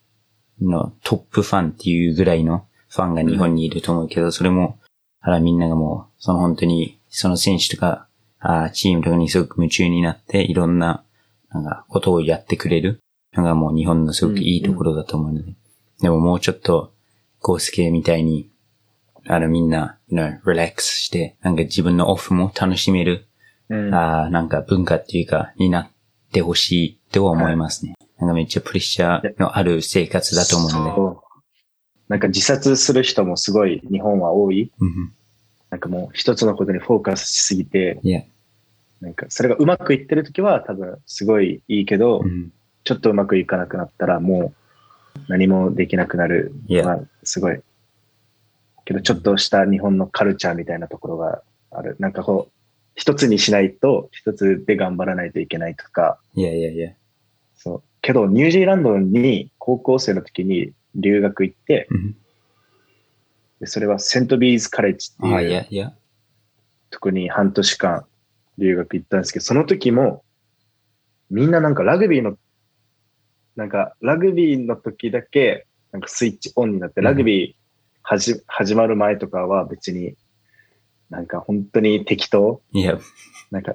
[0.61, 4.79] のトップファンっていうぐらいのファンが日本にいると思うけど、それも、
[5.21, 8.07] あらみんながもう、その本当に、その選手とか、
[8.39, 11.05] あチームとかにすごく夢中になって、いろんな、
[11.53, 13.01] なんか、ことをやってくれる
[13.35, 15.55] のがもう日本のすごくいいところだと思うので。
[16.01, 16.93] でももうちょっと、
[17.41, 18.51] コースケみたいに、
[19.27, 23.27] あのみんな、you know, リラックスして、なんか自分のオフも楽しめる、
[23.69, 23.95] うん。
[23.95, 25.91] あーなんか文化っていうか、になっ
[26.33, 27.95] てほしいとは思いますね。
[28.19, 31.21] なんかめっちゃプレッシャーのある生活だと思うので。
[32.09, 34.71] なんか自殺する人もすごい日本は多い。
[34.79, 35.13] うん
[35.73, 37.99] なんかもう一つのことにフォーカスしすぎて、
[39.03, 42.53] なんかそれがうまくいってるときは多分すごいいいけど、うん。
[42.85, 44.53] ちょっとうまくいかなくなったらも
[45.17, 46.53] う何もできなくなる。
[46.67, 47.61] いやまあ、すごい。
[48.85, 51.97] けどちょっとした日本のカルチャーみたいなところがある。
[51.99, 52.53] なんかこう、
[52.95, 56.93] 一つにしないと、一つで頑張らないといけないとか、いやいやいや。
[57.57, 57.83] そう。
[58.01, 62.17] けどニュージーランドに高校生の時に留学行って、うん
[63.61, 65.93] でそれはセントビーズカレッジっていうあ、いやいや。
[66.91, 68.05] とこに半年間
[68.59, 70.25] 留学行ったんですけど、その時も、
[71.31, 72.37] みんななんかラグビーの、
[73.57, 77.05] なんかラグビーの時だけ、なんかスイッチオンになって、うん。
[77.05, 77.55] ラグビー
[78.03, 80.15] はじ、始まる前とかは別に、
[81.11, 82.63] なんか本当に適当。
[82.73, 82.99] いや、
[83.51, 83.75] なんか、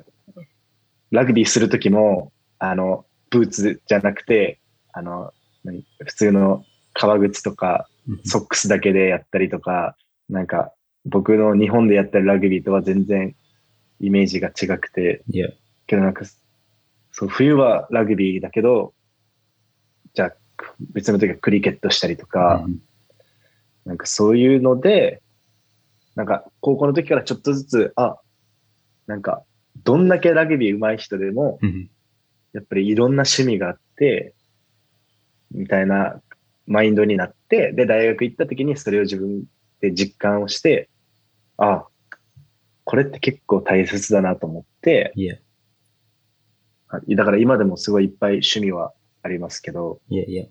[1.12, 4.60] ラグビーする時も、あの、ブーツじゃなくて、
[4.94, 5.32] あの、
[5.64, 7.88] 何普通の革靴とか、
[8.26, 9.96] ソックスだけでやったりとか、
[10.30, 10.74] なんか、
[11.06, 13.36] 僕の日本でやってるラグビーとは全然
[14.00, 15.50] イメージが違くて、いや、
[15.88, 16.26] けどなんか、
[17.12, 18.94] そう、冬はラグビーだけど、
[20.14, 20.36] じゃあ、
[20.92, 22.80] 別の時はクリケットしたりとか、うん。
[23.86, 25.22] なんかそういうので、
[26.16, 28.18] なんか高校の時からちょっとずつ、あ、
[29.06, 29.44] なんか、
[29.84, 31.90] どんだけラグビー上手い人でも、うん。
[32.54, 34.34] やっぱりいろんな趣味があって、
[35.52, 36.22] みたいな
[36.66, 39.44] マインドになって、で、大学行った時にそれを自分
[39.80, 40.90] で実感をして、
[41.58, 41.86] あ、
[42.88, 45.36] これって結構大切だなと思って、いや、
[46.88, 50.46] あだから今でもすごいいっぱい趣味はありますけど、いやいや。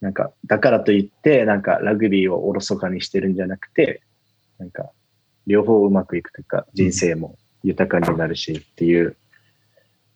[0.00, 4.02] なんか、だからといって、なんかラグビーをおろそかにしてるんじゃなくて、
[4.58, 4.92] なんか、
[5.48, 9.16] 両方うまくいくというか、人生も豊かになるしっていう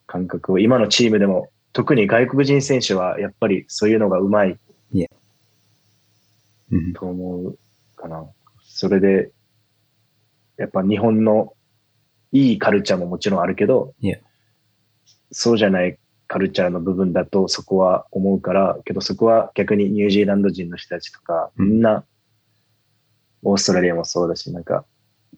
[0.07, 4.57] 感覚を今のチームでも特に外国人選手はやっぱりそういうのがうまい
[6.71, 6.93] うん。
[6.93, 7.57] と思う
[7.97, 8.25] かな。
[8.63, 9.31] それで、
[10.57, 11.53] やっぱ日本の
[12.31, 14.19] いいカルチャーももちろんあるけど、Yeah.
[15.31, 15.97] そうじゃない
[16.27, 22.05] カルチャーの部分だとそこは思うから、けどそこは逆にニュージーランド人の人たちとか、うんみんな、
[23.43, 24.85] オーストラリアもそうだし、なんか、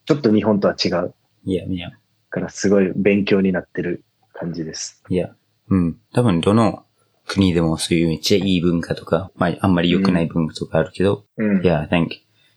[0.05, 1.13] ちょっと日本とは違う
[1.43, 1.89] いや、いや、
[2.30, 4.03] からすごい勉強になってる
[4.34, 5.01] 感じです。
[5.09, 5.34] いや。
[5.70, 5.97] うん。
[6.13, 6.86] 多分、どの
[7.26, 11.63] 国でもそういうめっちゃいい文化とか、まあ、あんまり良くない文化とかあるけど、うん。
[11.63, 12.09] いや、I think、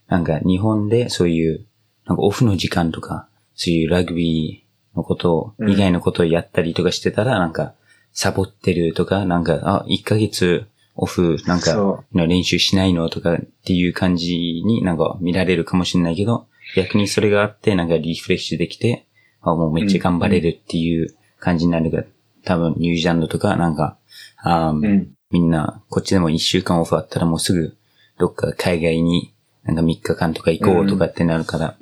[0.08, 1.66] なんか日本でそういう、
[2.08, 7.74] なんかオフの時間とか、そういうラグビーのこと以外のことをやったりとかしてたら、なんか、
[8.12, 19.06] サボってるとか、なんか、あ、1ヶ月オフ、なんか、そ練習しないのとかっていう感じになんか見られるかもしれないけど、逆にそれがあって、なんかリフレッシュできて、
[19.42, 22.04] あ、もうめっちゃ頑張れるっていう感じになるが、
[22.44, 23.98] 多分ニュージーランドとかなんか、
[24.38, 24.80] あーう。
[24.80, 25.14] うん。
[25.30, 27.76] みんな、こっちでも一週間オフあったらもうすぐ、
[28.18, 29.34] どっか海外に
[29.64, 31.76] なんか3日間とか行こうとかってなるから、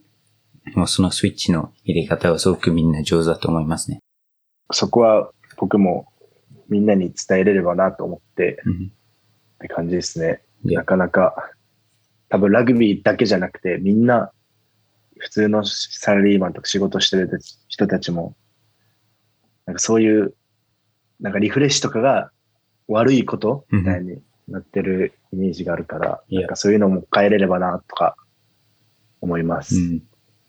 [0.74, 4.00] もうそのスイッチの入れ方はすごくみんな上手だと思いますね。
[4.72, 6.08] そこは僕も
[6.68, 8.92] みんなに伝えれればなと思ってうん。
[9.56, 10.42] って感じですね。
[10.64, 11.50] なかなか、
[12.28, 14.30] 多分ラグビーだけじゃなくて、みんな、
[15.18, 17.30] 普通のサラリーマンとか仕事してる
[17.68, 18.36] 人たちも、
[19.64, 20.34] なんかそういう、
[21.20, 22.30] なんかリフレッシュとかが
[22.88, 28.16] 悪いことみたいになってるイメージがあるから、いやなんかそういうのも変えれればなとか
[29.22, 29.76] 思います。
[29.76, 30.02] うん。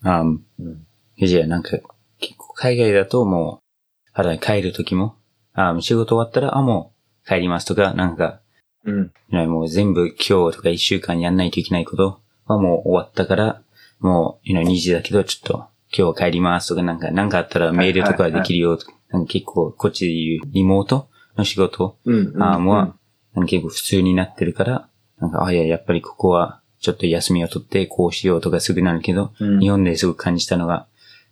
[0.03, 0.87] あーうん
[1.19, 1.71] じゃあなんか、
[2.19, 3.65] 結構海外だともう、
[4.13, 5.15] あら帰る時も、
[5.53, 6.93] あ仕事終わったら、あ、も
[7.25, 8.39] う帰りますとか、なんか、
[8.85, 9.11] うん。
[9.49, 13.61] もう全部今日とか一週間やんないといけないことはもう終わったから、
[13.99, 22.27] もう、you know 2時だけどちょっと今日は帰りますとか、なんか、なんかあったらメールとかできるよとか、なんか結構こっちで言うリモートの仕事、うん。
[22.35, 24.89] うんあもう、なんか結構普通になってるから、
[25.19, 29.59] なんか、あ、いや、やっぱりここはちょっと休みを取ってこうしようとかすぐなるけど、うん。
[29.59, 30.87] 日本ですごく感じたのが、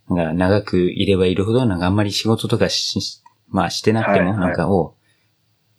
[0.08, 4.46] なんか長くいればいるほど、なんかあんまり仕事とかし、まあしてなくても、はいはい。
[4.48, 4.94] なんか、お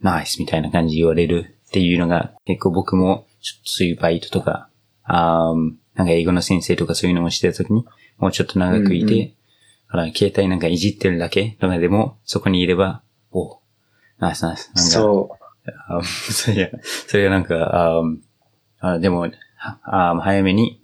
[0.02, 4.70] ナイスみたいな感じ言われるっていうのが、結構僕も、ちょっとそういうバイトとか、
[5.04, 7.86] あーなんか英語の先生とかそういうのもしてた時に、
[8.18, 9.34] もうちょっと長くいて、うんうん
[9.90, 13.02] ほら、携帯なんかいじってるだけとかでも、そこにいれば、
[13.32, 13.60] お
[14.20, 14.68] ナイスナイス。
[14.68, 15.30] なんかそ
[15.88, 18.02] あそれが、それがなんか、
[18.80, 19.30] ああでも、
[19.60, 20.82] あ早めに、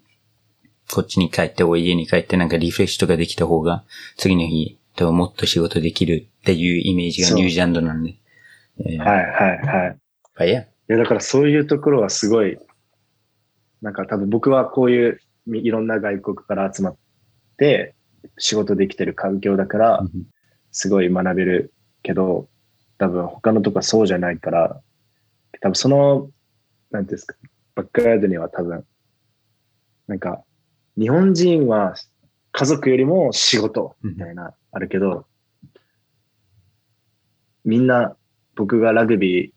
[0.91, 3.83] こっちに帰って、お家に帰ってなんかリフレッシュとかできた方が、
[4.17, 8.15] 次の日、多分もっと仕事できるっていうイメージがニュージーランドなんで。
[8.85, 9.97] えはいはいはい。
[10.35, 10.61] あいや。
[10.61, 12.57] いや、だからそういうところはすごい、
[13.81, 16.97] なんか多分僕はこういうみいろんな外国から集まっ
[17.57, 17.95] て
[18.37, 20.09] 仕事できてる環境だからうん
[20.73, 22.49] すごい学べるけど、
[22.97, 24.81] 多分他のとこはそうじゃないから、
[25.61, 26.29] 多分その、
[26.89, 27.35] なんていうんですか、
[27.75, 28.85] バックヤードには多分、
[30.07, 30.43] なんか
[30.97, 31.95] 日本人は
[32.51, 35.25] 家族よりも仕事みたいな、あるけど、
[37.65, 38.15] みんな
[38.55, 39.51] 僕がラグビー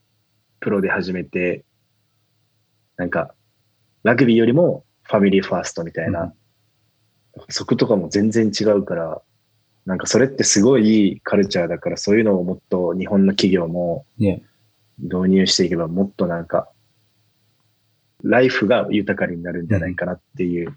[0.61, 1.65] プロで始めて、
[2.97, 3.35] なんか、
[4.03, 6.33] ラグビーよりもファミリーファーストみたいな、
[7.51, 9.21] そことかも全然違うから、
[9.85, 14.43] なんかそれってすごいいいカルチャーだから、そういうのをもっと日本の企業もね。
[14.99, 16.71] 導入していけばもっとなんか、
[18.23, 20.77] ライフが豊かになるんじゃないかなっていう、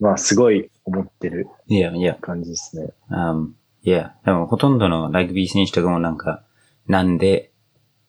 [0.00, 2.16] まあすごい思ってるいや、いや。
[2.20, 2.92] 感じですね。
[3.10, 3.52] Um,
[3.82, 6.42] いや、でもほとんどのラグビー選手とかもなんか、
[6.86, 7.50] なんで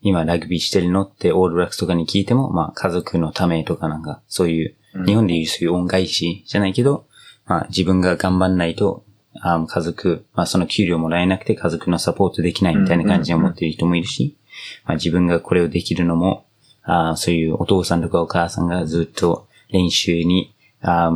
[0.02, 7.08] 今ラグビーしてるのってオールブラックスとかに聞いても、まあ家族のためとかなんか、そういう、うん日本でいうそういう恩返しじゃないけど、
[7.46, 9.04] まあ自分が頑張んないと、
[9.42, 14.38] あ家族、まあその給料もらえなくて家族のサポートできないみたいな感じで思っている人もいるし、
[14.86, 16.45] まあ自分がこれをできるのも、
[16.86, 21.12] あそういうお父さんとかお母さんがずっと練習に、あ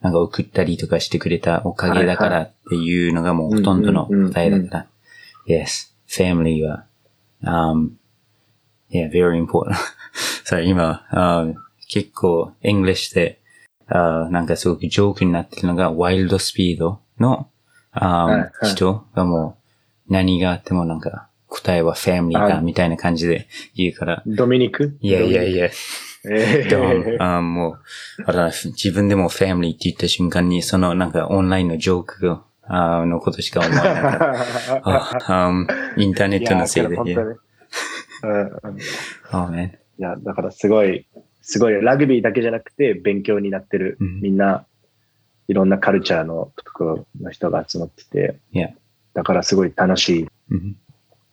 [0.00, 4.86] なんか送ったりとかしてくれたおかげだからっていうのがもうほとんどの答えだから。
[5.46, 6.84] Yes, family は、
[7.42, 7.92] um,
[8.90, 9.74] yeah, very important.
[10.44, 11.54] さあ今、uh,
[11.88, 13.40] 結構 English で、
[13.88, 17.48] uh, なんかすごくジョークになってるのがワイルドスピードの、
[17.94, 19.58] um, 人がも
[20.08, 24.96] う何があってもなんか答えは family だはいみたいな感じで言うから、ドミニク？
[25.00, 25.54] いやいやい。
[25.54, 25.68] や、
[26.24, 34.80] えー、あもう、自分でもファミリーって言った瞬間に、そのなんかオンラインのジョークが、あのことしか思えなかった。
[35.44, 36.94] あ、um, インターネットのせいで。
[36.94, 36.96] い
[39.32, 39.72] Oh man.
[39.98, 41.06] や、だからすごい、
[41.42, 43.96] すごいラグビーだけじゃなくて勉強になってる。
[44.00, 44.66] うんみんな、
[45.48, 48.36] いろんなカルチャーのところの人が集まってて.
[49.14, 50.74] だからすごい楽しい Mhm.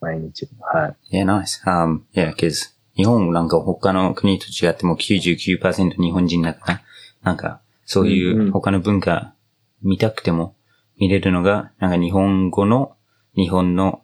[0.01, 0.47] 毎日。
[0.59, 1.21] はい。
[1.21, 1.63] Yeah, nice.
[1.65, 6.81] Um, yeah, cause 日本なんか他の国と違っても99%日本人だから、
[7.23, 9.33] なんかそういう他の文化
[9.81, 10.55] 見たくても
[10.97, 12.95] 見れるのが、なんか日本語の
[13.35, 14.01] 日本の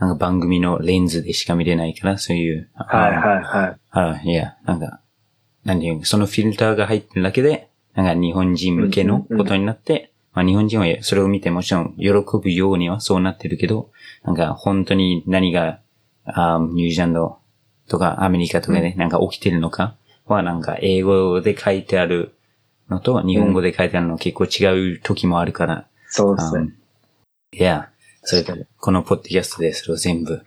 [0.00, 3.80] なんか番組のレンズでしか見れないから、そういう、はいはいはい。
[3.90, 5.00] あ、いや、なんか、
[5.64, 12.12] なんていうのそのフィルターが入ってるだけで、なんか日本人向けのことになって、まあ日本人はそれを見てもちろん喜
[12.42, 13.90] ぶようにはそうなってるけど、
[14.24, 15.80] なんか本当に何が、
[16.24, 17.38] あニュージーランド
[17.88, 19.96] とかアメリカとかでなんか起きてるのか
[20.26, 22.34] はなんか英語で書いてある
[22.88, 26.72] のと日本語で書いてあるの結構違う時もあるから、そうですね。
[27.52, 27.90] いや、
[28.22, 30.42] それ確かにこのポッドキャストでそれを全部、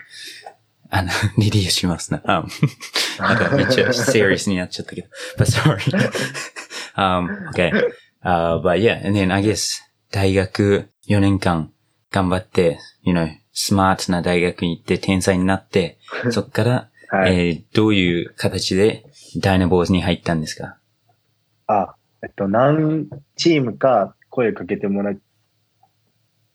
[0.89, 2.21] あの、 リリースしますな。
[2.25, 2.45] あ
[3.19, 5.07] なんかめっちゃ serious になっちゃったけど。
[5.37, 5.77] But sorry.
[6.95, 7.71] um, okay.
[8.23, 11.71] Uh, but yeah, and then I guess 大学4年間
[12.11, 15.99] 頑張って、you know, スマートな大学に行って天才になって、
[16.31, 17.47] そっから、はい。
[17.47, 19.05] えーどういう形で
[19.37, 20.77] ダイナボーズに入ったんですか？
[21.67, 25.17] あ、えっと、何チームか声かけてもらっ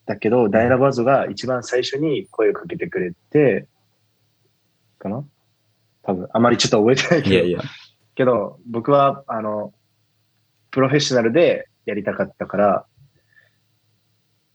[0.06, 3.68] たけど、ダイナバーズが一番最初に声をかけてくれて、
[4.98, 5.24] かな？
[6.02, 7.60] 多分、あまりちょっと覚えてないけど、いやいや。
[8.16, 9.72] けど、僕は、あの、
[10.72, 12.86] プロフェッショナルでやりたかったから、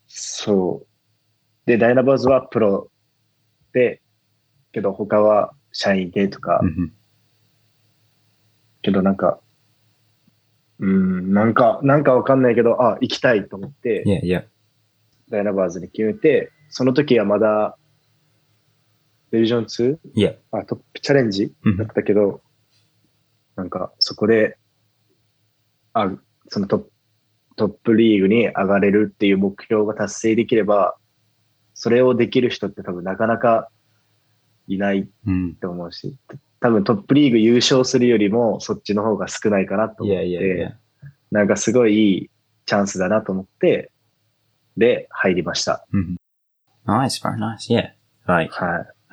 [0.08, 0.88] そう。
[1.66, 2.90] で、ダイナバーズはプロ
[3.74, 4.02] で、
[4.72, 6.94] けど他は社員でとか、うん
[8.84, 9.40] けどなんか、
[10.80, 14.44] うん、なんか、なんかわかんないけど、あ、行きたいと思ってい、やいや。
[15.30, 17.78] ダイナバーズに決めて、その時はまだ、
[19.32, 19.98] ディビジョン 2?
[20.16, 20.34] いや。
[20.52, 22.42] あ、トップチャレンジうんだったけど、
[23.56, 24.58] なんか、そこで、
[25.94, 26.12] あ、
[26.50, 26.92] そのトップ、
[27.56, 30.98] トップリーグに上がれるっていう目標が達成できれば、
[31.74, 33.70] それをできる人って多分なかなか
[34.68, 35.56] いないうん。
[35.56, 36.18] と思うし、
[36.60, 40.72] 多分トップリーグ優勝するよりもそっちの方が少ないかなとい思って、やいやいや。
[41.32, 42.30] なんかすごいいい
[42.66, 43.92] チャンスだなと思って、
[44.78, 45.86] で、入りました。
[46.86, 47.92] Nice, very nice, yeah.
[48.26, 48.50] はい。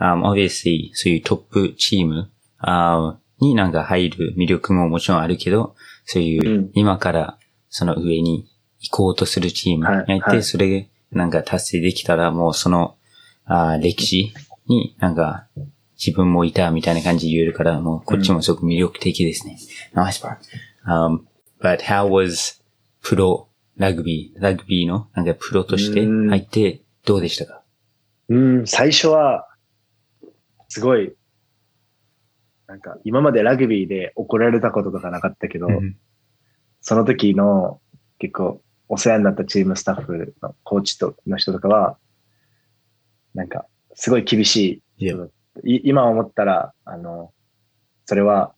[0.01, 2.31] um, obviously, そういうトップチーム、
[2.63, 7.39] uh, になんか入る魅力ももちろんあるけど、そういう、うん今から
[7.69, 8.49] その上に
[8.81, 12.97] 行こうとするチームがいて、はいはいそれなんか達成できたらもうその、
[13.45, 14.33] あー歴史
[14.67, 15.49] になんか
[15.97, 19.59] 自分もいたみたいな感じで言えるから、もうこっちもすごく魅力的ですね。
[19.95, 20.39] Nice part.
[20.87, 21.27] Um,
[21.61, 22.63] but how was
[23.03, 27.63] プロラグビー、ラグビーのなんかプロとして入ってどうでしたか？
[28.29, 29.49] うん、最初は、
[30.69, 31.13] すごい、
[32.69, 35.97] なんか今までラグビーで怒られたこととかなかったけど、うん
[36.83, 37.79] その時の
[38.19, 41.97] 結構お世話になったチームスタッフのコーチとの人とかは、
[43.35, 45.33] なんかすごい厳しい人だった。
[45.65, 47.33] い今思ったら、あの、
[48.05, 48.53] それは、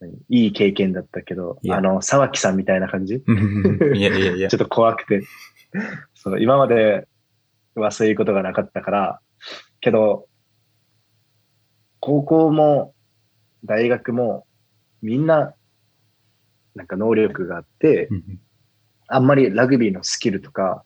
[0.00, 3.22] 何いい経験だったけど、あの、沢木さんみたいな感じ？
[3.94, 4.56] いやいやいやちょ。
[4.56, 5.22] っと怖くて。
[6.14, 7.06] そう、今まで
[7.76, 9.20] はそういうことがなかったから、
[9.80, 10.26] けど、
[12.00, 12.92] 高校も
[13.64, 14.48] 大学も
[15.00, 15.54] みんな、
[16.74, 18.08] なんか能力があって、
[19.08, 20.84] あんまりラグビーのスキルとか、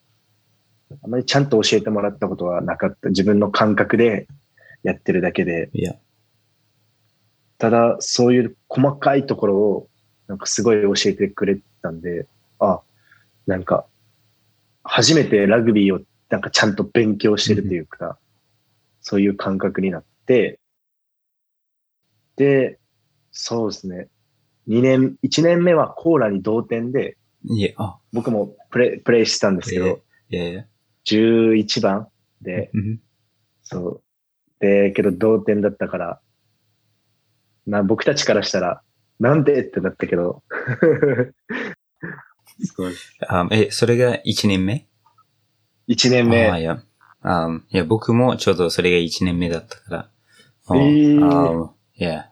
[1.03, 3.09] あんまりちゃんと教えてもらったことはなかった。
[3.09, 4.27] 自分の感覚で
[4.83, 5.69] やってるだけで。
[5.73, 5.95] いや、
[7.57, 9.87] ただ、そういう細かいところを、
[10.27, 12.27] なんかすごい教えてくれたんで、
[12.59, 12.81] あ、
[13.47, 13.85] なんか、
[14.83, 18.17] 初めてラグビーをなんかちゃんと勉強してるというか、
[19.01, 20.59] そういう感覚になって、
[22.35, 22.79] で、
[23.31, 24.07] そうですね。
[24.67, 30.65] 2年、1年目はコーラに同点で、いや、あ、僕もプレイ、プレイしてたんですけど、いやいや。
[31.05, 32.07] 11番
[32.41, 33.01] で、うん
[33.63, 34.03] そう。
[34.59, 36.21] で、けど同点だったから、
[37.65, 38.81] な、僕たちからしたら、
[39.19, 40.43] なんでってなったけど、
[42.63, 42.93] すごい。
[43.27, 44.87] あえ、それが1年目
[45.87, 46.83] ？1年目、あいや。
[47.21, 50.09] あいや、僕もちょうどそれが1年目だったから。
[50.69, 52.25] えー um, yeah.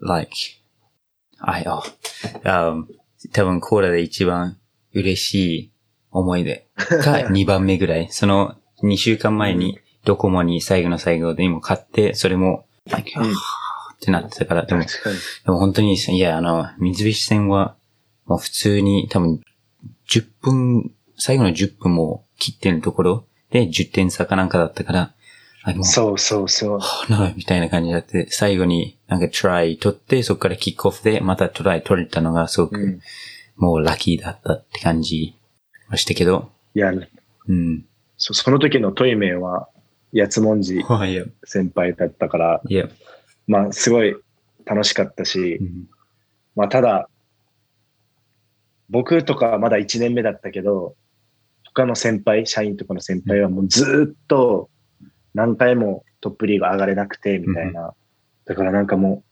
[0.00, 0.30] Like,
[1.38, 1.82] I, oh,
[2.44, 2.86] um,
[3.32, 4.56] 多分コーラで一番
[4.92, 5.72] 嬉しい
[6.10, 8.08] 思い出が 2番目ぐらい。
[8.10, 13.32] その2週間前にドコモに最後の最後でも買って、それも、うん
[13.96, 14.82] ってなってたから、でも。
[14.82, 14.88] で
[15.46, 17.76] も本当に、いや、あの、三菱線は、
[18.26, 19.40] もう普通に多分、
[20.08, 25.14] 10分、最後の10分も切ってるところで10点差かなんかだったから、
[25.82, 26.78] そうそうそう。
[26.78, 33.00] はぁなみたいな感じだって、最後になんかトライ取って、そこからキックオフでまたトライ取れたのがすごく、うん。
[33.56, 35.34] もうラッキーだったって感じ
[35.88, 37.84] ましたけど、いや、うん。
[38.18, 39.68] そその時のトイメンは、
[40.14, 42.88] 八文字はいや、先輩だったから、いや、
[43.46, 44.14] まあ、すごい
[44.64, 45.88] 楽しかったしう、ん。
[46.54, 47.08] まあ、ただ、
[48.88, 50.94] 僕とかはまだ1年目だったけど、
[51.64, 54.70] 他の先輩、社員とかの先輩はもうずーっと
[55.36, 57.92] 何回もトップリーグ上がれなくて、みたいな。
[58.46, 59.22] だからなんかも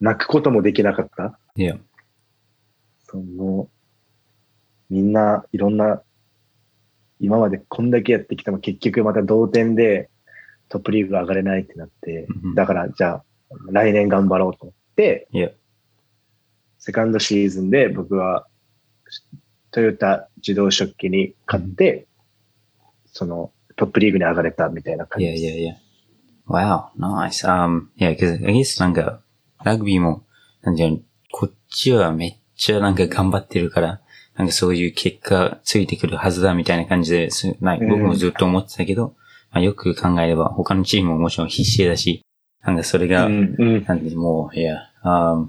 [0.00, 1.36] う、泣くこともできなかった。
[1.56, 1.76] いや、
[3.02, 3.68] その、
[4.88, 6.00] みんないろんな、
[7.18, 10.10] 今までこんだけやってきても結局また同点で
[10.68, 13.24] トップリーグ上がれないってなってうん、だからじゃあ
[13.70, 15.28] 来年頑張ろうと思って、
[16.78, 18.46] セカンドシーズンで僕は
[19.70, 22.06] トヨタ自動食器に買って、
[23.06, 25.44] そのトップリーグに上がれたみたいな感じ Yeah, です。
[25.44, 25.92] yeah, yeah.
[26.48, 27.46] Wow, nice.
[27.46, 29.20] Um, yeah, because I guess なんか、
[29.64, 30.24] ラグビーも、
[30.62, 30.98] なんていうの、
[31.30, 34.00] こっちはめっちゃなんか頑張ってるから、
[34.36, 39.14] なんかそういう結果ついてくるはずだみたいな感じで、すな僕もずっと思ってたけど、
[39.50, 42.24] まあ、よく考えれば他のチームももちろん必死だし、
[42.64, 45.48] なんかそれが、うんうんなんでもう、いや、um,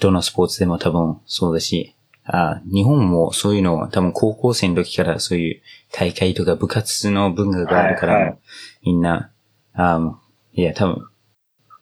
[0.00, 1.94] どのスポーツでも多分そうだし、
[2.26, 5.62] あ日本もそういうのは多分高校生の時からそういう
[5.92, 8.38] 大会とか部活の文化があるから、はいはい
[8.84, 9.30] みんな、
[9.72, 10.18] あ
[10.52, 11.08] いや、多分、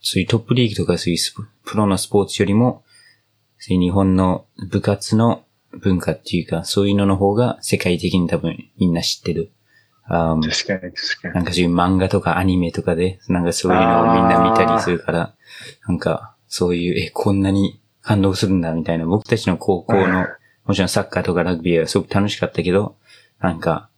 [0.01, 1.19] そういうトップリーグとかそういう
[1.65, 2.85] プロのスポーツよりも、
[3.59, 9.51] そういう日本の部活の文化っていうか、そういうのの方が世界的に多分みんな知ってる。
[10.05, 11.35] あ確かに確かに。
[11.35, 15.35] なんかそういう漫画とかアニメとかで、なんかそういうのをみんな見たりするから、
[15.87, 19.07] なんかそういう、え、こんなに感動するんだみたいな。
[19.07, 20.27] 僕たちの高校の、
[20.67, 22.97] もちろんサッカーとかラグビーはすごく楽しかったけど、
[23.41, 23.89] なんか、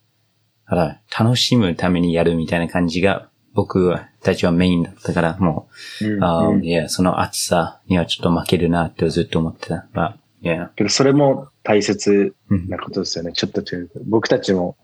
[0.66, 5.68] あら、楽しむためにやるみたいな感じが、僕たちはメインだったから、も
[6.02, 9.86] うんう、んいや、その熱さにはちょっと負けるなってずっと思ってた。
[9.92, 13.32] まあ、いや、けどそれも大切うんなことですよね。
[13.32, 13.90] ちょっと違う。
[14.06, 14.76] 僕たちも、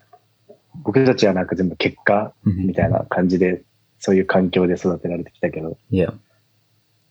[0.85, 3.63] 僕たちはなんか全部結果うんみたいな感じで、
[3.99, 6.15] そういう環境で育てられてきたけど、いや、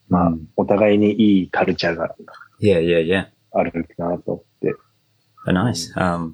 [0.09, 2.13] まあうん、お互いにいいカルチャーが
[2.59, 3.29] いやいやいや。
[3.51, 4.73] あるなと思って。
[5.45, 5.93] But nice.
[5.95, 6.33] Um,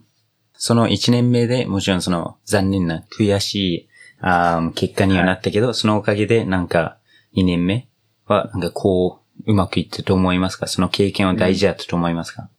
[0.53, 3.89] その1年目でもちろんその残念な悔しい、
[4.21, 6.97] um, 結果にはなったけど、そのおかげでなんか
[7.35, 7.87] 2年目
[8.25, 10.67] はなんかこううまくいったと思いますか？
[10.67, 12.49] その経験は大事だったと思いますか、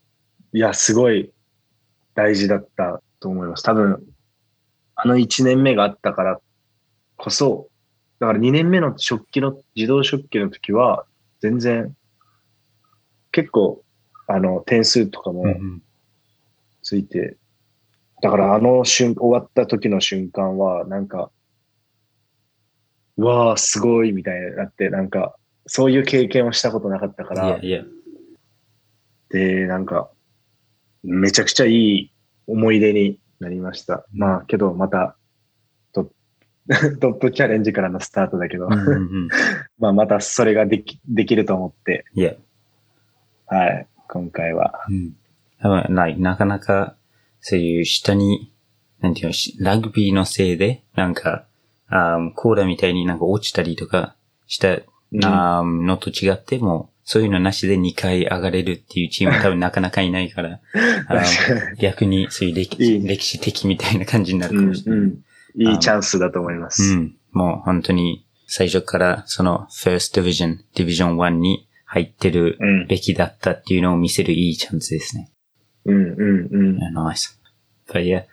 [0.52, 1.32] いや、すごい
[2.14, 3.62] 大事だったと思います。
[3.62, 4.02] 多分、
[4.94, 6.40] あの1年目があったから
[7.16, 7.68] こそ、
[8.18, 11.04] だから2年目の食器の、自動食器の時は、
[11.40, 11.94] 全然、
[13.32, 13.84] 結構、
[14.26, 15.82] あの、点数とかもうん
[16.82, 17.36] ついて、
[18.22, 21.30] だからあの瞬、終わった時の瞬間は、なんか、
[23.16, 25.36] うわあ、すごいみたいになって、なんか、
[25.66, 27.58] そういう経験をしたことなかったから。
[29.30, 30.10] で、なんか、
[31.02, 32.12] めちゃくちゃいい
[32.46, 34.06] 思い出になりました。
[34.12, 35.25] まあ、けど、また、ト
[37.00, 39.28] トップチャレンジからのスタートだけど、うんうんうん
[39.78, 42.34] まあ、またそれができ、できると思って、いや。
[43.46, 44.84] はい、今回は。
[44.88, 45.12] うん。
[45.60, 46.96] 多分ない、なかなか、
[47.40, 48.52] そういう下に、
[49.00, 51.44] なんていうのし、ラグビーのせいで、なんか、
[51.88, 54.16] あーコーラみたいになんか落ちたりとか
[54.48, 54.74] した、
[55.12, 60.60] うんあーのと違っても、そういうのなしで2回上がれるっていうチーム 多分なかなかいないから、
[61.78, 62.54] 逆にそういう
[63.06, 65.00] 歴史的みたいな感じになるうん、かもしれない。
[65.00, 65.18] うん。
[65.56, 66.82] いいチャンスだと思います。
[66.94, 67.16] うん。
[67.32, 75.30] もう本当に最初からその First Division、Division 1に入ってるうんべきだったっていうのを見せるいいチャンスですね。
[75.84, 76.78] うん、うん、うん。
[76.78, 77.38] Yeah, nice.
[77.88, 78.22] But yeah.
[78.22, 78.26] っ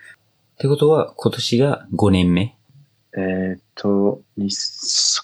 [0.57, 2.55] てことは、今年が5年目？
[3.15, 4.49] えーっと、に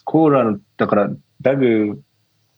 [0.05, 1.09] コーラの、だから、
[1.41, 2.01] ダグ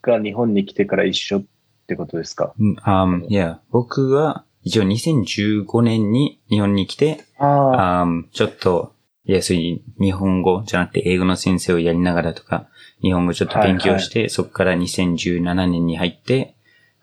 [0.02, 1.44] が日本に来てから一緒っ
[1.88, 2.54] てことですか？
[2.60, 3.58] うん、um, yeah.
[3.72, 8.94] 僕は、一応2015年に日本に来て、ああ、um, ちょっと、
[9.32, 12.68] いや、そういう日本語じゃなくて英語の先生をやりながらとか、
[13.02, 16.54] 日本語ちょっと勉強して、そこから2017年に入って、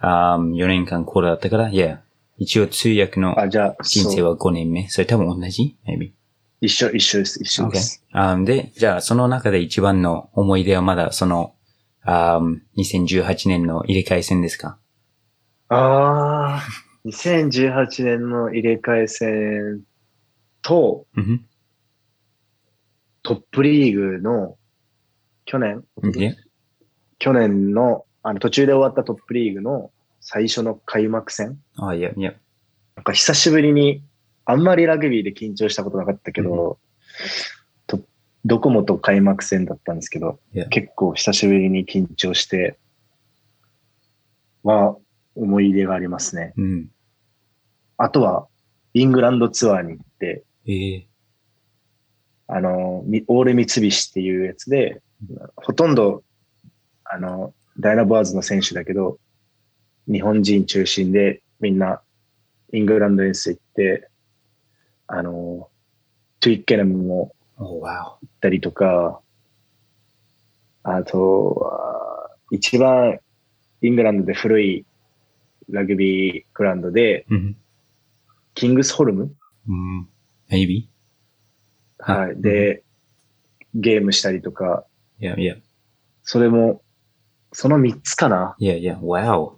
[0.02, 2.02] um, 4年間コーラだったから、いや、
[2.36, 3.34] 一応通訳の
[3.82, 4.90] 人生は5年目。
[4.90, 6.12] それ多分同じ ?maybe.
[6.60, 8.04] 一緒、一緒です、一緒です。
[8.14, 11.54] Um, で、じゃあその中で一番の思い出はまだその、
[12.06, 14.76] um, 2018年の入れ替え戦ですか？
[15.70, 16.62] ああ、
[17.06, 19.80] 2018年の入れ替え戦
[20.60, 21.46] とうん。
[23.28, 24.56] トップリーグの
[25.44, 25.84] 去年、
[27.18, 29.90] 去年のあの途中で終わったトップリーグの
[30.22, 31.60] 最初の開幕戦？
[31.76, 32.32] あ、いや、いや。
[32.96, 34.02] なんか久しぶりに、
[34.46, 36.78] あんまりラグビーで緊張したことなかったけど、
[37.86, 38.00] と
[38.46, 42.78] ドコモと開幕戦だったんですけど、結構久しぶりに緊張して、
[44.62, 44.96] は、
[45.34, 46.54] 思い出がありますね。
[46.56, 46.86] うん。
[47.98, 48.48] あとは、
[48.94, 51.08] イングランドツアーに行って、ええ
[52.48, 55.02] あの、みオール三菱っていうやつで、
[55.56, 56.24] ほとんど、
[57.04, 59.18] あの、ダイナボアーズの選手だけど、
[60.10, 62.00] 日本人中心でみんな
[62.72, 64.08] イングランド遠征行って、
[65.06, 65.68] あの、
[66.40, 67.84] トゥイッケナムも行
[68.24, 69.20] ったりとか、
[70.82, 73.18] あとは、一番
[73.82, 74.86] イングランドで古い
[75.68, 77.34] ラグビーグラウンドで、お。
[77.34, 77.56] うん。
[78.54, 79.34] キングスホルム？
[79.68, 80.08] うん。
[80.50, 80.86] maybe?
[81.98, 82.40] はい。
[82.40, 82.82] で、
[83.74, 84.84] ゲームしたりとか、
[85.20, 85.60] Yeah, yeah.
[86.22, 86.82] それも、
[87.52, 88.56] その3つかな。
[88.60, 88.98] Yeah, yeah.
[88.98, 89.52] Wow.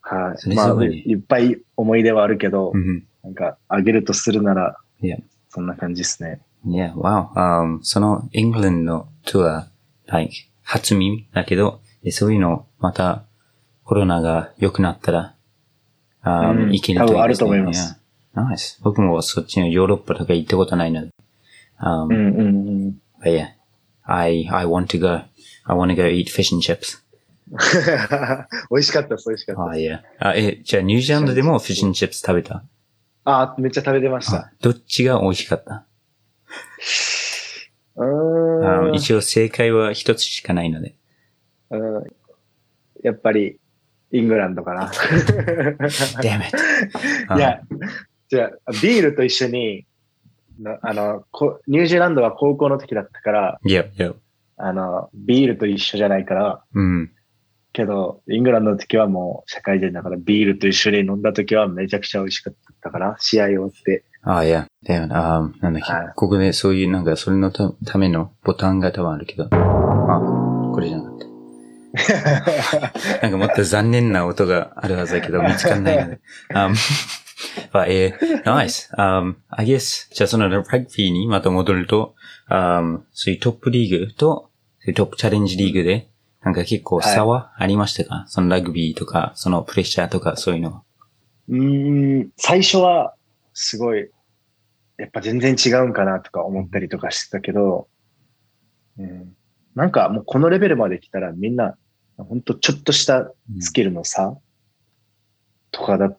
[0.00, 0.54] はい。
[0.54, 3.06] まあ、いっぱい思い出はあるけど、うん。
[3.22, 5.22] なんか、あげるとするなら、Yeah.
[5.48, 6.40] そんな感じですね。
[6.66, 7.32] Yeah, wow.
[7.34, 10.32] Um, そのイングランドのツアー、like,
[10.62, 13.24] 初耳だけど、えそういうの、また
[13.84, 15.34] コロナが良くなったら、
[16.22, 17.08] あうん行けるといいです、ね。
[17.08, 18.00] 多分あると思います。
[18.34, 18.46] Yeah.
[18.46, 18.80] Nice.
[18.82, 21.10] 僕もそっちのヨーロッパとか行ったことないので。
[21.80, 23.00] Um, うんうんうん。
[23.22, 23.46] but yeah,
[24.04, 25.22] I, I want to go.
[25.66, 27.02] I want to go eat fish and chips.
[28.70, 29.64] 美味しかったです、美味しかった。
[29.70, 30.02] あ、いや。
[30.18, 32.64] あ、え、じゃあニュージーランドでもフィッシュンチップス食べた？
[33.24, 34.50] あ、めっちゃ食べてましたあ。
[34.60, 35.84] どっちが美味しかった？
[37.96, 38.90] うーん。
[38.92, 40.94] あ一応正解は一つしかないので。
[41.70, 42.04] うん
[43.02, 43.60] やっぱり、
[44.12, 44.88] イングランドかな。
[46.22, 46.56] Damn it.
[47.36, 47.60] いや、
[48.30, 49.84] じゃあ、ビールと一緒に、な
[50.82, 54.14] あの、こニュージーランドは高校の時だったから、Yep, yep.
[54.56, 57.10] あの、ビールと一緒じゃないから、うん。
[57.72, 64.04] けど、イングランドの時はもう社会人だからビールと一緒に飲んだ時はめちゃくちゃ美味しかったから、試合終わって。
[64.22, 64.66] あ、いや。
[64.86, 65.36] だよな。
[65.36, 66.12] あなんだっけはい。
[66.14, 69.48] ここでそういうなんかそれのたためのボタンが多分あるけど。
[69.50, 71.34] あ、これじゃなかった。
[73.22, 76.20] なんかもっと残念な音があるはずだけど見つかんないので。
[76.54, 76.74] um,
[77.72, 78.94] but, えー nice.
[78.96, 82.14] Um, I guess, じゃあそのラグビーにまた戻ると、
[82.50, 86.08] um, そういうトップリーグと、そういうトップチャレンジリーグで、
[86.42, 90.82] なんか結構差はありましたか、そのラグビーとか、そのプレッシャーとかそういうのは。
[91.48, 93.14] うーん、最初は
[93.54, 94.10] すごい、
[94.98, 97.88] やっぱ全然違うんかなとか思ったりとかしてたけど、
[98.98, 99.34] うん、
[99.74, 101.76] なんかもうこのレベルまで来たらみんな、
[102.16, 104.36] 本当ちょっとしたスキルの差
[105.72, 106.16] とかだ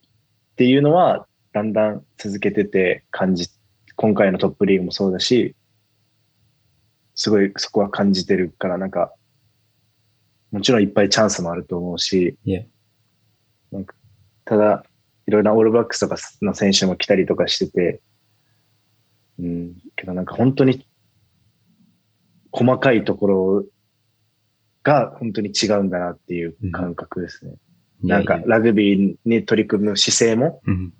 [0.56, 3.50] っていうのは、だんだん続けてて感じ、
[3.98, 5.54] 今回のトップリーグもそうだし、
[7.14, 9.14] すごいそこは感じてるから、なんか、
[10.52, 12.38] もちろんいっぱいチャンスもあると思うし.
[13.70, 13.96] なんか
[14.46, 14.86] ただ、
[15.28, 18.02] いろいろなオールバックスとかの選手も来たりとかしてて、
[19.40, 20.88] うん、けどなんか本当に
[22.52, 23.66] 細かいところ
[24.84, 27.56] が本当に違うんだなっていう感覚ですね。
[28.08, 30.94] なんかラグビーに取り組む姿勢も、うん。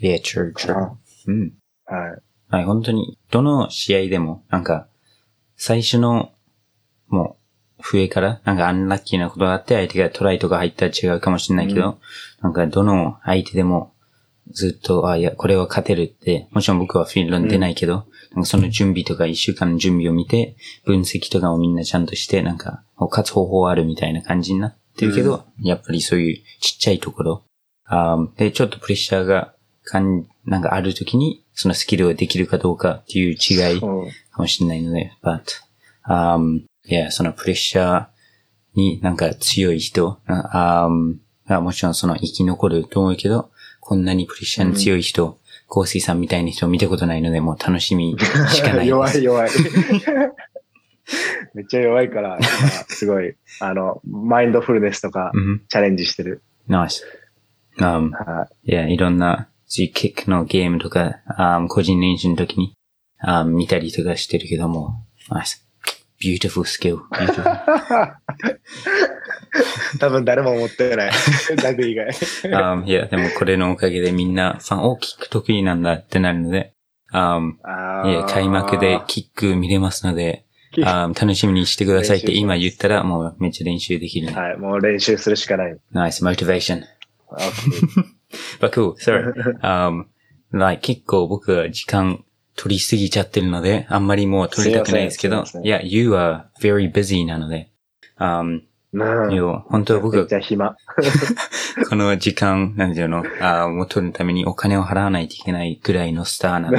[0.00, 0.90] Yeah, true, true.
[1.26, 1.52] うん。
[1.86, 2.22] はい。
[2.48, 4.86] はい、本当に、どの試合でも、なんか、
[5.56, 6.32] 最初の、
[7.08, 7.36] も
[7.78, 11.98] う、笛から、なんかアンラッキーなことがあって、相手がトライとか入ったら違うかもしれないけど、
[12.42, 13.92] なんか、どの相手でも、
[14.50, 27.42] ずっと、あ、いや、これは勝てるって、もちろん僕はフィールドに出ないけど、なんかその準備とか一週間の準備を見て、分析とかもみんなちゃんとして、なんか、勝つ方法あるみたいな感じになってるけど、やっぱりそういうちっちゃいところ、
[27.84, 33.86] あーで、ちょっとプレッシャーが、かん、なんかあるときに、そのスキルができるかどうかっていう違いか
[34.38, 35.42] もしれないので、but,
[36.08, 38.06] um, yeah, そのプレッシャー
[38.74, 41.16] になんか強い人、あ um,
[41.46, 48.16] がもちろんその生き残ると思うけど、こんなにプレッシャーに強い人、コーシーさんみたいな人を見たことないので、もう楽しみ
[48.50, 48.88] しかないです。
[48.88, 49.50] 弱い弱い。
[51.54, 52.46] めっちゃ弱いから、今
[52.88, 55.62] すごい、あの、マインドフルネスとかうん。
[55.68, 56.42] チャレンジしてる。
[56.68, 57.02] nice.
[57.78, 62.74] Um, はいや、いろんな、そういうキックのゲームとか、um, 個人練習の時に、
[63.26, 65.62] um, 見たりとかしてるけども、nice.
[66.20, 67.00] beautiful skill.
[67.10, 67.44] Beautiful.
[70.00, 71.12] 多分誰も思ってない。
[71.62, 72.08] ラグ以外。
[72.44, 76.72] um, いや、でもこれのおかげでみんなファン、お、キック得意なんだってなるので、
[77.12, 80.44] um, あいや、開幕でキック見れますので、
[80.82, 84.34] um, 楽しみにしてくださいって今言ったらもうめっちゃ練習できるね。
[84.34, 85.76] はい、もう練習するしかない。
[85.92, 86.82] nice motivation.
[88.60, 89.32] But cool, sorry.
[89.62, 90.06] Um,
[90.52, 92.24] like 結構僕は時間
[92.56, 97.70] 取りすぎちゃってるので、あんまりもう取りたくないですけど、すいや、you are very busy なので、
[98.18, 98.60] um,
[98.96, 100.76] 本当は僕暇。
[101.90, 106.78] この時間、なんていうの、あう取るためにお金を払わないといけないぐらいのスターなので、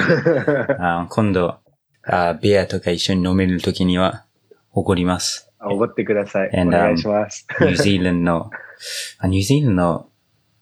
[0.79, 1.57] あー今度
[2.07, 4.25] あー、ビアとか一緒に飲めるときには、
[4.71, 5.51] 怒ります。
[5.61, 6.49] おごってください。
[6.53, 7.47] お And, um, 願いします。
[7.61, 8.51] ニュージーランドの、
[9.19, 10.09] あニュージーランドの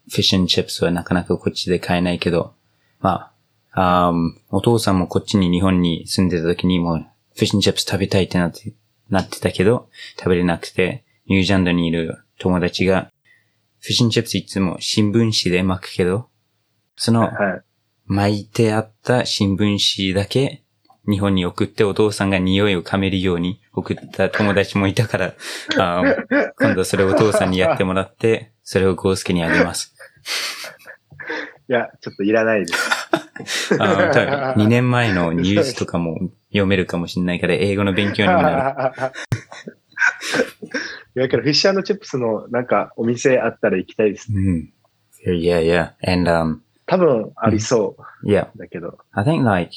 [0.09, 2.53] フィッシュンチップスはなかなかこっちで買えないけど、
[2.99, 3.31] ま
[3.71, 8.73] あ、あーお父さんもこっちに日本に住んでた時にもうフィッシュンチップス食べたいってなって、
[9.09, 13.11] なってたけど、食べれなくて、ニュージーランドにいる友達が、
[13.79, 16.29] フィッシュンチップスいつも新聞紙で巻くけど、
[16.95, 17.61] そのはい。
[18.05, 20.62] 巻いてあった新聞紙だけ
[21.09, 25.33] 日本に送ってお父さんが匂いを噛めるように送った友達もいたから、
[25.77, 29.93] あー今度それをお父さんにやってもらって、それをゴースケにあげます。
[31.69, 32.73] いや、ちょっといらないで
[33.45, 33.75] す。
[33.79, 39.11] あー多分2年前のニュースとかも読めるかもしれないから英語の勉強にもなる。
[41.15, 44.27] いや、けどフィッシュチップスのなんかお店あったら行きたいです。
[44.33, 44.73] うん。
[45.25, 45.91] Yeah, yeah.
[46.05, 47.95] And, um, 多分ありそ
[48.25, 48.47] yeah.
[48.55, 48.57] う。
[48.57, 48.97] だけど。
[49.11, 49.71] I think like,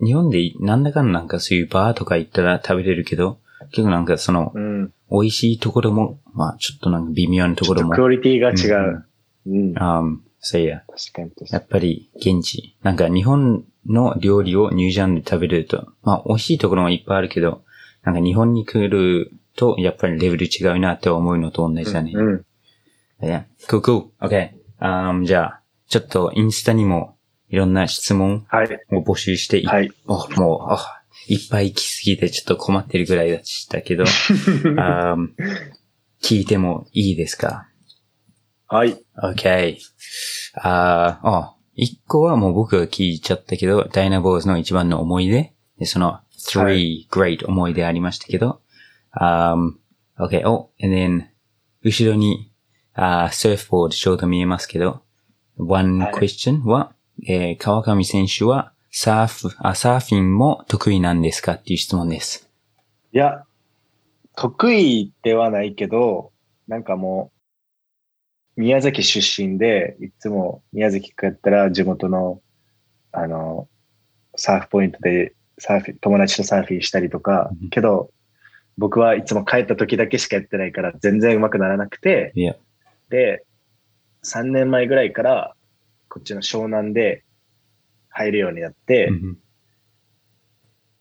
[0.00, 3.38] 日本でなんだかんだなんかそういうバーとか行ったら食べれるけど、
[3.70, 4.92] 結構なんかその、うん。
[5.10, 8.02] 美味しいところも、まあちょっとなんか微妙なところもク。
[8.02, 9.06] オリティが違う。
[9.46, 9.74] うん。
[9.74, 10.80] 確 um, so yeah.
[11.12, 12.76] かに確かやっぱり現地。
[12.82, 17.62] なんか日本の料理をニュージーランドで食べれると、まあ美味しいところもいっぱいあるけど、
[18.04, 22.10] なんか日本に来るとやっぱりレベル違うなって思うのと同じだね。
[22.10, 22.16] に。
[22.16, 22.44] うん。
[23.20, 23.44] Yeah.
[23.66, 24.10] Cool, cool.
[24.20, 24.50] Okay.
[24.80, 27.16] Um, じゃあ、ちょっとインスタにも
[27.48, 28.68] いろんな質問はい。
[28.92, 29.90] を募集してい、はい。
[30.06, 34.04] おもう、あいっぱい来すぎてちょっと困ってるぐらいでしたけど、
[34.76, 35.30] um,
[36.22, 37.68] 聞いてもいいですか？
[38.68, 38.96] はい。
[39.22, 39.76] ?Okay.
[40.54, 45.54] あーあ、一個はもう僕が聞いちゃったけど、ダイナボーズの一番の思い出。
[45.78, 48.60] でそのは three great 思い出ありましたけど、
[49.18, 49.72] um,
[50.18, 50.48] okay.
[50.48, 51.24] お、and then,
[51.82, 52.52] 後ろに、
[52.94, 55.02] あーサーフボードちょうど見えますけど、
[55.56, 56.92] one はい question は、
[57.26, 62.48] えー川上選手はサーフ、あ、サーフィンも得意なんですかっていう質問です。
[63.12, 63.44] いや、
[64.36, 66.32] 得意ではないけど、
[66.66, 67.30] なんかも
[68.56, 72.40] う、宮崎出身で、いつも宮崎帰ったら地元の、
[73.12, 73.68] あの、
[74.36, 78.10] サーフポイントでサーフィン、友達とサーフィンしたりとかうん、けど、
[78.76, 82.32] 僕はいつも帰った時だけしかやってないから全然上手くならなくて、
[83.10, 83.44] で、
[84.24, 85.54] 3年前ぐらいから、
[86.08, 87.24] こっちの湘南で
[88.10, 89.38] 入るようになって、うん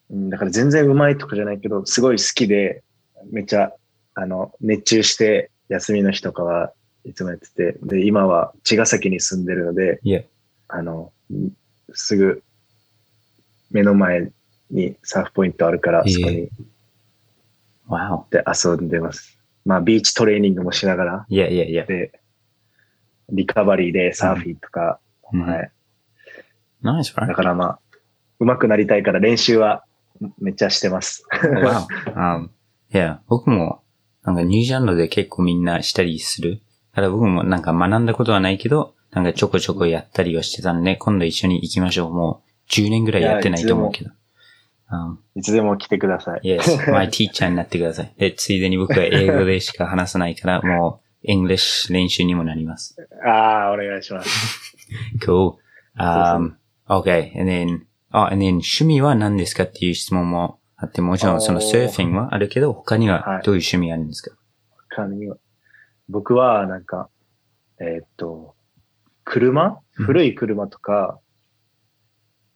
[0.09, 2.83] うん、だから全然上手いとかじゃないけど、すごい好きで、
[3.31, 3.73] めっちゃ、
[4.13, 9.99] あの、熱中して、休みの日とかはいつもやってて、で、今は茅ヶ崎に住んでるので、
[10.69, 11.49] あの、ん
[11.93, 12.43] すぐ
[13.71, 14.31] 目の前
[14.71, 16.49] にサーフポイントあるから、ええそこに
[17.89, 18.23] wow.
[18.31, 19.37] で遊んでます。
[19.65, 21.85] まあ、ビーチトレーニングもしながら、いやいやいや。
[21.85, 22.19] で、
[23.29, 24.99] リカバリーでサーフィンとか、
[25.33, 25.71] うんはい。
[26.81, 27.79] ナイス、だからまあ、
[28.39, 29.83] 上手くなりたいから練習は
[30.39, 31.23] めっちゃしてます。
[31.33, 31.85] wow.
[32.13, 32.49] Um,
[32.93, 33.81] いや、僕も、
[34.23, 36.61] なんかニュージーランドで結構みんなしたりする？
[36.93, 42.13] だから僕もなんか学んだことはないけど、なんかちょこちょこやったりはしてたんで、今度一緒に行きましょう。
[42.13, 44.11] もう10年ぐらいやってないと思うけど。
[44.89, 46.41] Um, いつでも来てください。
[46.43, 48.13] yes, my teacher になってください。
[48.17, 52.95] で、ついでに僕は英語でしか話さないから、もう、English 練習にもなります。
[53.25, 54.29] ああ、お願いします。
[55.25, 55.55] Cool.
[55.99, 56.55] Um,
[56.87, 57.33] okay.
[57.37, 64.35] And then, あ、and then 趣味は何ですかっていう質問もあって、もちろんそのおーサーフィンはあるけど、他にははいどういう趣味あるんですか、
[64.95, 65.35] 他には
[66.07, 67.09] 僕は、なんか、
[67.79, 68.55] えーっと、
[69.25, 69.67] 車？
[69.99, 71.19] うん古い車とか、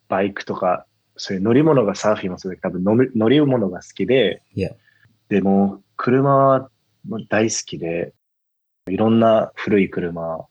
[0.08, 0.86] バイクとか、
[1.18, 4.76] そういう乗り物がサーフィンもそうだけど、多分乗る乗り物が好きで、Yeah.
[5.28, 6.70] でも、車は
[7.08, 8.14] もう大好きで、
[8.90, 10.48] いろんな古い車、も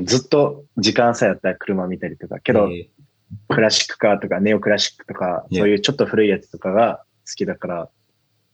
[0.00, 2.90] うずっと時間さえあったら車見たりとか、けど、え
[3.48, 7.90] クラシックカーとかネオクラシックとか.そういうちょっと古いやつとかが好きだから、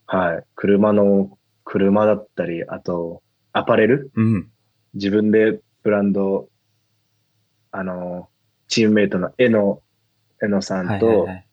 [0.06, 0.44] はい。
[0.54, 4.10] 車の、車だったり、あと、アパレル？
[4.16, 4.50] ーうん。
[4.94, 6.48] 自分でブランド、
[7.72, 8.28] あの、
[8.68, 9.82] チームメイトのえの、
[10.42, 11.46] えのさんとは、い。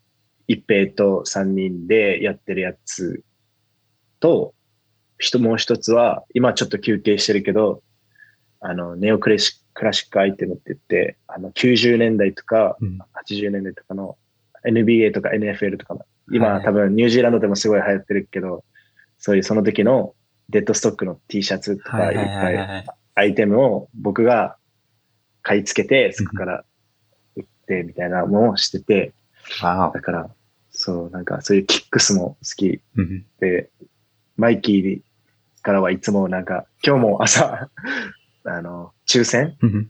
[0.48, 3.24] 一平と三人でやってるやつ
[4.20, 4.54] と、
[5.18, 7.82] 人もう一つは、今ちょっと休憩してるけど、
[8.60, 12.98] あの、ネオクラシッククラシックアイテムって言って、あの、90年代とか、うん。
[13.28, 14.18] 80年代とかの
[14.68, 16.02] NBA とか NFL とかの、
[16.32, 18.64] 今、はい多分ニュージーランドでもすごい流行ってるけど、
[19.20, 20.16] そういうその時の
[20.50, 22.56] デッドストックの T シャツとかはいいっぱはい。
[22.56, 22.86] い。
[23.14, 24.58] アイテムを僕が
[25.44, 26.66] 買い付けて、そこから
[27.36, 29.14] 売ってみたいなのをしてて、
[29.62, 30.30] わだから、
[30.72, 32.82] そう、なんかそういうキックスも好き
[33.40, 33.70] で、
[34.38, 35.02] マイキー
[35.68, 37.70] からはいつもなんか、今日も朝、
[38.46, 39.90] あの、抽選うん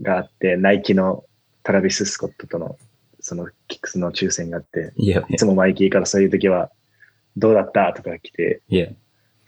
[0.00, 1.24] があって、ナイキの
[1.64, 2.78] トラビス・スコットとの、
[3.18, 6.70] そのキックスの抽選があって、いや、いつもマイキーからそういう時は、
[7.36, 8.86] どうだったとか来て、いや。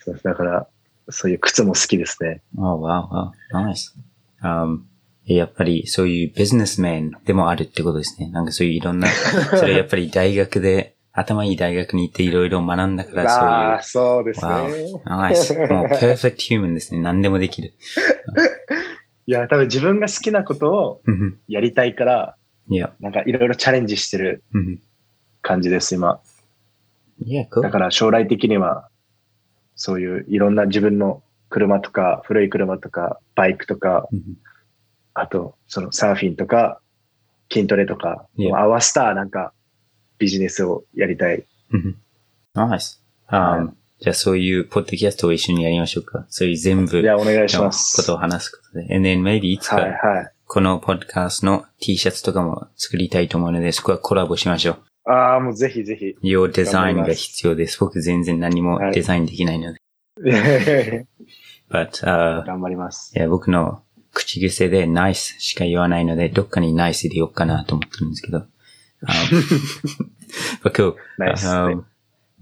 [0.00, 0.66] そうだから、
[1.08, 2.42] そういう靴も好きですね。
[2.56, 3.30] Oh, wow, wow.
[3.52, 3.94] Nice.
[4.42, 4.86] Um,
[5.24, 8.28] やっぱりそういうビジネスメンでもあるってことですね。
[8.30, 9.06] なんかそういういろんな、
[9.56, 13.50] それやっぱり大学で、頭いい大学に行っていろいろ学んだからそういう。
[13.50, 15.00] ああ、そうですね。
[15.06, 15.54] ナイス。
[15.54, 17.00] もう、パーフェクトヒューマンですね。
[17.00, 17.74] 何でもできる。
[19.26, 22.36] いや、多分自分が好きなことをうんやりたいから、
[22.70, 22.92] いや。
[23.00, 24.80] なんかいろいろチャレンジしてるうん
[25.42, 26.20] 感じです、今。
[27.24, 28.88] いや.だから将来的には、
[29.76, 34.22] そういういろんな自分の車とか、古い車とか、バイクとか、うん
[35.20, 36.80] あと、そのサーフィンとか、
[37.52, 39.52] 筋トレとか.合わせたなんか
[40.18, 41.44] ビジネスをやりたい。
[41.72, 41.96] うん
[42.54, 43.02] ナイス。
[43.26, 46.24] は Um, じゃあそういうポッドキャストを一緒にやりましょうか。
[46.28, 48.06] そういう全部いや、お願いしのこます。
[48.06, 48.94] とを話すことで。
[48.94, 50.32] And then maybe いつはい、かはい。
[50.46, 55.10] このポッドキャストの T シャツとかも作りたいと思うので、そこはコラボしましょう。
[55.10, 56.16] ああ、もうぜひぜひ。
[56.22, 57.78] Your デザインが必要です。
[57.80, 59.80] 僕全然何もデザインできないので。
[61.68, 63.12] But, uh, 頑張ります。
[63.16, 68.46] いや、僕の口癖でナイスしか言わないので、どっかにナイスで言おうかなと思ってるんですけど。
[69.06, 70.10] Um,
[70.62, 70.96] but cool.
[71.18, 71.44] Nice.
[71.44, 71.86] Um,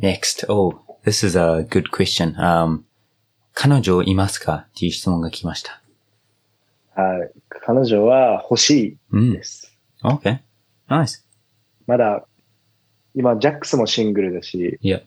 [0.00, 0.44] next.
[0.48, 2.34] Oh, this is a good question.
[2.38, 2.84] Um,
[3.54, 4.66] 彼女いますか？
[4.68, 5.80] っていう質問が来ました。
[6.94, 7.30] はい。
[7.48, 9.42] 彼女は欲しうんいで。
[9.44, 9.76] す。
[10.02, 10.40] Okay.
[10.88, 11.22] Nice.
[11.86, 12.24] まだ、
[13.14, 15.00] 今、ジャックスもシングルだし、いや。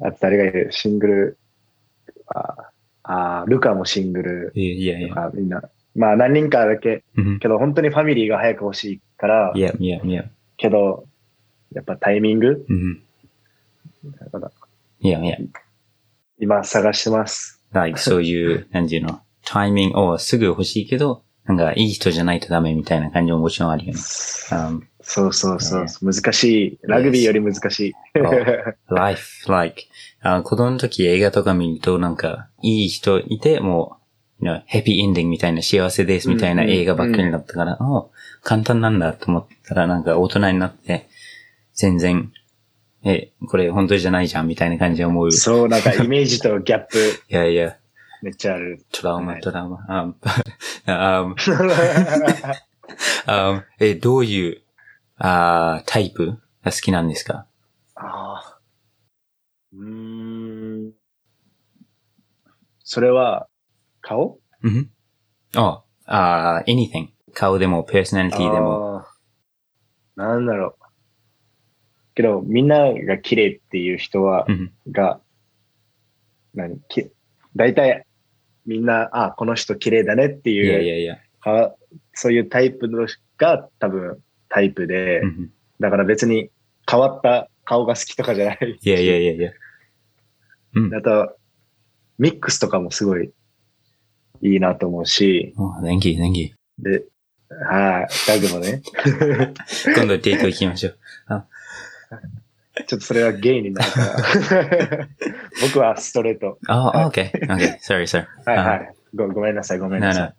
[0.00, 0.68] あと誰がいる？
[0.72, 1.38] シングル、
[2.28, 2.70] あ
[3.02, 5.30] あルカもシングルいやいやいや。
[5.34, 5.62] みんな。
[5.96, 10.24] まあ何人かだけ、うんけど本当にファミリーが早く欲しいからい、やいやいや。
[10.56, 11.04] けど、
[11.72, 12.64] やっぱタイミング？
[12.68, 13.02] うん。
[14.20, 14.50] だから
[15.00, 15.36] いやいや。
[16.40, 17.62] 今探してます。
[17.72, 23.98] like そういう、 なんていうの、タイミングをすぐ欲しいけど、なんかいい人じゃないとダメみたいな感じももちろんあるよね。
[23.98, 25.86] Um, そうそうそう。
[26.02, 26.78] 難しい。
[26.82, 27.92] ラグビーより難しい。
[28.90, 29.84] life, like,
[30.20, 33.97] あ子供の時映画とか見るとなんか、いい人いて、もう、
[34.66, 38.06] ヘピーエンディングみたいな幸せですみたいなうんうん映画ばっかりだったから、あ
[38.42, 41.08] 簡単なんだと思ったらなんか大人になって、
[41.74, 42.32] 全然、
[43.04, 45.28] え、これ本当じゃないじゃんみたいな感じで思う。
[45.28, 47.76] いそう、なんかイメージとギャップ やいや、
[48.22, 48.84] めっちゃある。
[48.92, 50.14] トラウマ、はいトラウマ。
[50.86, 51.34] Um, um,
[53.26, 54.62] um, え、どういう、
[55.16, 57.46] あータイプが好きなんですか？
[57.96, 58.58] ああ。
[59.72, 60.92] うーん。
[62.84, 63.48] それは、
[64.08, 64.38] 顔？
[64.62, 64.90] うん。
[65.54, 67.08] あ、あ、anything。
[67.34, 69.04] 顔でも、パーソナリティでも。
[70.16, 70.84] なんだろう。
[72.14, 74.72] けど、みんなが綺麗っていう人は、うん。
[74.90, 75.20] が、
[76.54, 76.80] 何？
[76.88, 77.10] き
[77.54, 78.06] 大体、
[78.64, 81.18] みんな、あ、この人綺麗だねっていいう、やいやいや。
[81.40, 81.74] か
[82.14, 83.06] そういうタイプの
[83.36, 85.50] が多分タイプで、うん
[85.80, 86.50] だから別に
[86.90, 88.78] 変わった顔が好きとかじゃない。
[88.82, 89.52] いやいやいやいや。
[90.74, 90.92] うん。
[90.92, 91.36] あと、
[92.18, 93.30] ミックスとかもすごい
[94.42, 96.50] いいなと思うし、Oh, thank you, thank you.
[96.78, 97.04] で、
[97.70, 98.82] はい、ダグもね、
[99.96, 100.98] 今度デート行きましょう。
[102.86, 104.00] ちょっとそれはゲイになるか
[104.56, 105.08] ら。
[105.62, 106.58] 僕はストレート。
[106.68, 107.78] あ、oh, okay, okay.
[107.80, 108.26] Sorry, sorry.
[108.46, 108.94] はいはい。
[109.14, 110.34] ごごめんなさい、ごめん No, なさい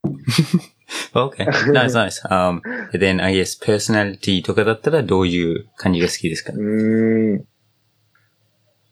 [1.14, 1.28] no.。
[1.30, 1.46] okay.
[1.74, 2.22] Nice, nice.
[2.30, 2.62] Um,
[2.94, 6.54] then I guess personality とかだったらどういう感じが好きですか？
[6.54, 7.46] うーん。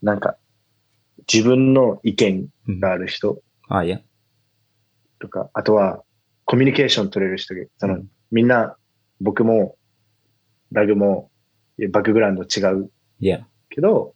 [0.02, 0.36] なんか、
[1.32, 2.48] 自分の意見
[2.82, 4.02] がある人あ、いや。
[5.20, 6.04] とか、あとは、
[6.46, 8.76] コミュニケーション取れる人が、その、うんみんな、
[9.22, 9.78] 僕も、
[10.74, 11.32] ダグも、
[11.92, 12.92] バックグラウンド違う
[13.22, 13.48] いや。
[13.70, 14.16] けど、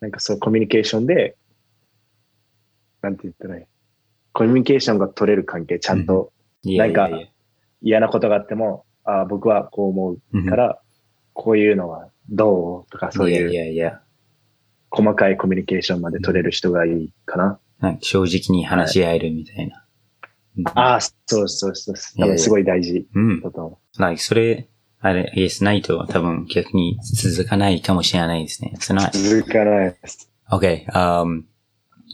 [0.00, 1.36] なんかそうコミュニケーションで、
[3.00, 3.64] なんて言ったらいい？
[4.34, 6.30] コミュニケーションが取れる関係、ちゃんと
[6.62, 7.28] いやいやいやなん
[7.80, 10.78] 嫌なことがあっても、あ僕はこう思うから、
[11.32, 12.90] こういうのはどう？
[12.90, 14.02] とかそういういやいや。
[14.90, 17.58] 細かいコミュニケーションまで取れる人がいいかな。
[17.80, 19.81] なんか正直に話し合えるみたいな。
[20.56, 21.94] うんああ、そうそうそう。
[22.18, 23.40] 多分すごい大事うん。
[23.40, 24.68] だと思 like それ、
[25.00, 28.72] あれ、イエスないと多分逆に続かないかもしれないですね。
[28.74, 28.78] う。
[28.78, 29.36] nice.
[29.40, 30.30] 続かないです。
[30.50, 31.44] Okay, um,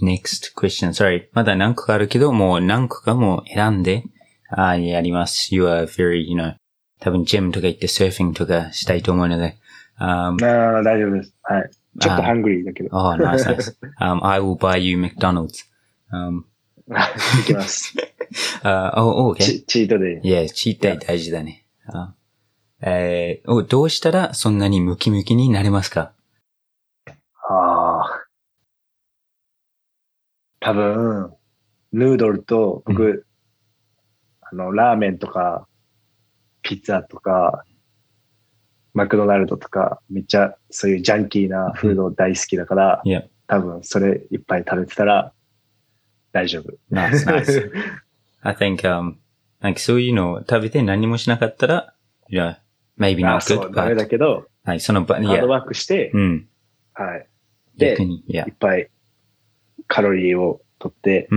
[0.02, 0.90] next question.
[0.90, 1.28] Sorry.
[1.32, 4.04] まだ何個かあるけど、もう何個かも選んで、
[4.50, 5.54] あーやります。
[5.54, 6.54] You are very, you know,
[7.00, 9.56] 多分ジムとか行ってサーフィンとかしたいと思うので。
[10.00, 11.34] Um, ああ、大丈夫です。
[11.42, 11.70] はい。
[12.00, 12.90] ちょっとハングリーだけど。
[12.92, 13.74] oh, nice, nice.
[14.00, 15.66] Um, I will buy you McDonald's.
[16.12, 16.44] Um,
[17.42, 17.94] いきます。
[18.62, 19.42] uh, oh, oh, okay.
[19.42, 20.20] チチートで。
[20.22, 21.66] いや、チータイ大事だね。
[21.86, 22.14] あ
[22.80, 26.12] えーおどうしたらそんなにムキムキになれますか？
[27.48, 28.24] ああ。
[30.60, 31.32] 多分、
[31.92, 33.26] ヌードルと、僕、
[34.40, 35.66] あの、ラーメンとか、
[36.62, 37.64] ピッツァとか、
[38.92, 45.32] マクドナルドとか、めっちゃそういうジャンキーなフード大好きだから、いや、多分それいっぱい食べてたら
[46.32, 46.74] 大丈夫。
[46.90, 47.72] ナイスナイス。
[48.42, 49.16] I think, um,
[49.60, 51.94] なんかそういうのを食べて何もしなかったら、
[52.30, 52.60] いや、
[52.98, 56.48] maybe あ not そ good, う、ダメ but, だけど、はい、その場、ード、ワークして、うん、
[56.94, 57.26] はい。
[57.76, 58.88] で逆に、いやいっ、ぱい
[59.86, 61.28] カロリーを取って、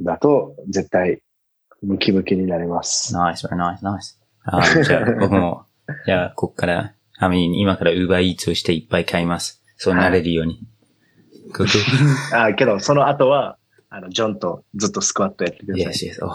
[0.00, 1.22] だと、絶対、
[1.82, 3.14] ムキムキになります。
[3.16, 4.16] nice, very nice, nice.
[4.44, 5.66] あじゃあ、 僕も、
[6.06, 9.62] じゃあ、こっから、I mean, 今から Uber Eats をしていっぱい買います。
[9.76, 10.60] そうなれるように。
[11.52, 11.66] Cool,
[12.32, 12.44] cool.
[12.44, 13.58] あけど、その後は、
[13.94, 16.12] あの、ジョンとずっとスクワットやってくださ yes, い。
[16.12, 16.24] yes.
[16.24, 16.32] Oh,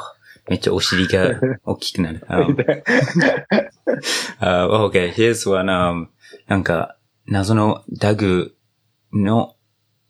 [0.47, 2.20] めっちゃお尻が 大きくなる。
[2.30, 2.55] Um,
[4.39, 6.08] uh, okay, here's one, um,
[6.47, 8.55] なんか、謎のダグ
[9.12, 9.55] の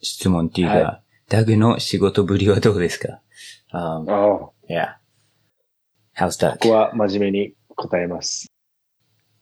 [0.02, 3.22] 質問っていうか、はダグの仕事ぶりはどうですか
[3.74, 4.98] ？Um, ああ Yeah.
[6.18, 6.56] How's that?
[6.56, 8.52] ここは真面目に答えます。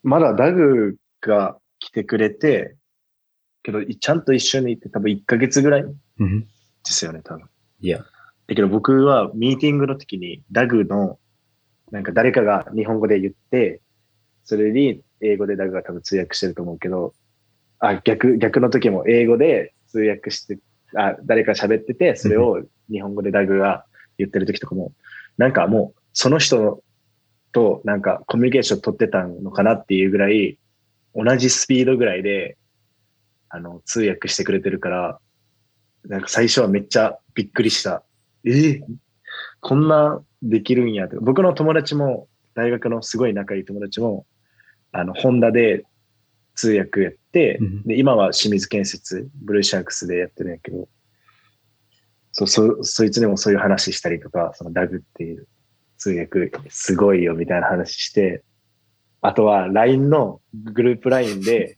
[0.03, 2.76] まだダグが来てくれて、
[3.64, 5.89] けど、ちゃんと一緒に行って多分1ヶ月ぐらいで
[6.20, 6.47] うん
[6.84, 7.49] すよね、多分。
[7.86, 8.00] いや。
[8.48, 11.20] だけど僕はミーティングの時にダグの、
[11.92, 13.82] なんか誰かが日本語で言って、
[14.44, 17.14] それに英語でダグが多分通訳してると思うけど、
[17.80, 20.58] あ、逆、逆の時も英語で通訳して、
[20.96, 23.86] あ、誰か喋ってて、それを日本語でダグが
[24.18, 24.92] 言ってる時とかも、
[25.38, 26.84] なんかもうその人
[27.52, 30.58] となんかコミュニケーション取ってたのかなっていうぐらい、
[31.14, 32.58] 同じスピードぐらいで、
[33.50, 35.20] あの、通訳してくれてるから、
[36.08, 38.03] なんか最初はめっちゃびっくりした。
[38.43, 38.49] え？
[38.49, 38.82] ー
[39.60, 41.18] こんなできるんやって。
[41.20, 44.26] 僕の友達も、大学のすごい仲いい友達も、
[44.91, 45.84] あの、ホンダで
[46.53, 50.88] 通訳やって、うんで、今は清水建設、ブルーシャークスでやってるんやけど、
[52.32, 55.47] そう、そ、そいつにもそういう話したりとか、そのダグっていう
[55.97, 58.43] 通訳、すごいよみたいな話して、
[59.22, 61.78] あとは LINE のグループ LINE で、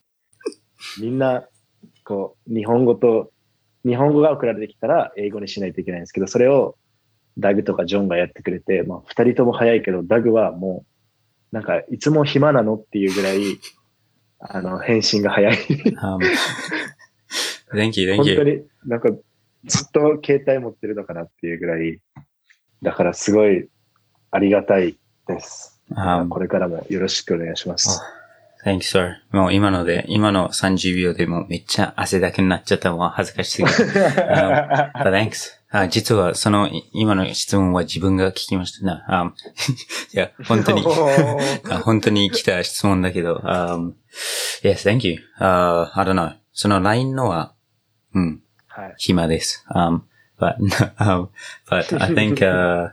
[0.99, 1.47] みんな、
[2.03, 3.32] こう、日本語と、
[3.88, 6.77] 日本語が送られてきたら英語にしないといけないんですけど、それを
[7.38, 10.85] ダグとかジョンがやってくれて、まあ、二人とも早いけど、ダグはも
[11.51, 13.59] う、なんか、いつも暇なのっていうぐらい、
[14.39, 15.53] あの、返信が早い。
[15.53, 16.19] Um,
[17.73, 18.55] thank you, 本 thank 当 you.
[18.59, 19.09] になんか
[19.65, 21.99] ずっと携帯持ってるのかなっていうぐらい、
[22.81, 23.67] だからすごい
[24.31, 25.81] ありがたいです。
[25.91, 28.01] Um, これからもよろしくお願いします。
[28.68, 29.15] Thank you, sir.
[29.32, 33.74] もう今ので、今の30秒でもうめっちゃ汗だくになっちゃったもう恥ずかしすぎて。
[34.91, 35.53] But thanks.
[35.70, 39.05] あ実はそのい今の質問は自分が聞きましたな。
[39.07, 39.34] あ
[40.13, 40.84] いや、本当に
[41.72, 43.36] あ本当に来た質問だけど。
[43.45, 43.93] Um,
[44.63, 45.20] yes, thank you.
[45.39, 46.34] Uh, I don't know.
[46.51, 47.53] その LINE のは、
[48.15, 48.95] うん、はい。
[48.97, 49.65] 暇です。
[49.74, 50.01] Um,
[50.38, 50.57] but,
[50.97, 51.30] um,
[51.70, 52.91] but I think, uh,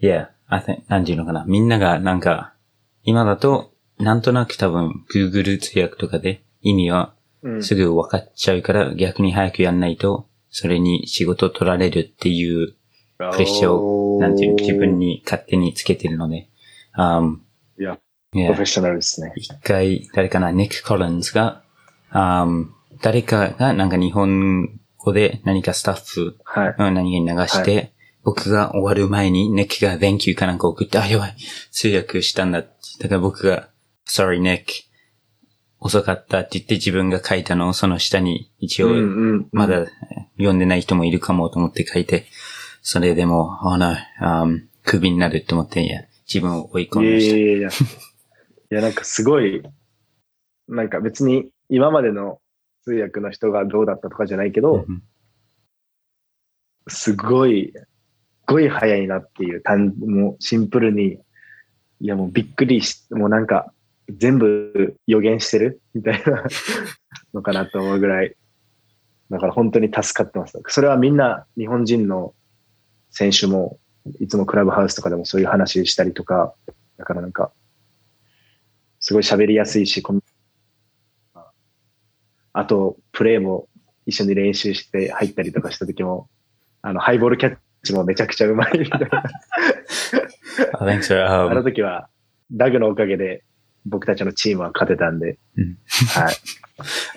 [0.00, 1.44] yeah, I think, なんていうのかな。
[1.46, 2.54] みんながなんか、
[3.04, 12.74] 今だと、なんとなく多分、Google 通訳とかで意味はうんすぐ分かっちゃうから、逆に早くやんないと、それに仕事取られるっていう
[13.18, 14.98] プレッシャーを、なんていう、自分。
[14.98, 16.48] に勝手につけてるので、
[16.96, 17.38] um,
[17.78, 17.98] いや、
[18.34, 19.32] yeah プロフェッショナルですね。
[19.36, 21.62] 一回、誰かな、ニック・コリンズが、
[22.12, 22.66] um,
[23.02, 26.74] 誰かがなんか日本語で何かスタッフはい。
[26.78, 27.92] の何かに流して、
[28.22, 31.36] 僕が終わる前にニックが Thank you かなんか送って、あ、やばい、
[31.70, 32.62] 通訳したんだ。
[32.62, 33.68] だから僕が
[34.08, 34.86] Sorry Nick
[35.80, 39.86] 遅かったって言って自分が書いたのをその下に一応、んまだ
[40.36, 42.26] 読んでない人もいるかもと思って書いて、
[42.82, 47.36] それでも、oh no, um, クビになると思って、いや、自分を追い込いやみました。
[47.36, 47.68] いやいやいや。
[48.72, 49.62] いや、なんかすごい、
[50.68, 52.40] なんか別に今までの
[52.84, 55.02] 通訳の人がどうだったとかじゃないけど、うん
[56.88, 57.86] すごい、す
[58.46, 61.18] ごい早いなっていう単、もうシンプルに、
[62.00, 63.72] いやもうびっくりし、もうなんか
[64.08, 65.80] 全部予言してる？
[65.94, 66.44] みたいな
[67.34, 68.34] のかなと思うぐらい。
[69.30, 70.60] だから本当に助かってます。
[70.68, 72.34] それはみんな日本人の
[73.10, 73.78] 選手も
[74.20, 76.54] いつもクラブハウスとかでもそういう話したりとか、
[76.96, 77.52] だからなんか、
[79.00, 80.02] すごい喋りやすいし、
[82.52, 83.68] あと、プレーも
[84.06, 86.28] 一緒に練習して入ったりとかした時も、
[86.82, 89.24] あの、ハイボールキャッチもめちゃくちゃうまいみたいな。
[90.58, 90.72] Oh.
[90.80, 92.08] あの Um, 時は、
[92.50, 93.44] ダグのおかげで
[93.86, 95.78] 僕たちのチームは勝てたんで、うん
[96.20, 96.34] はい。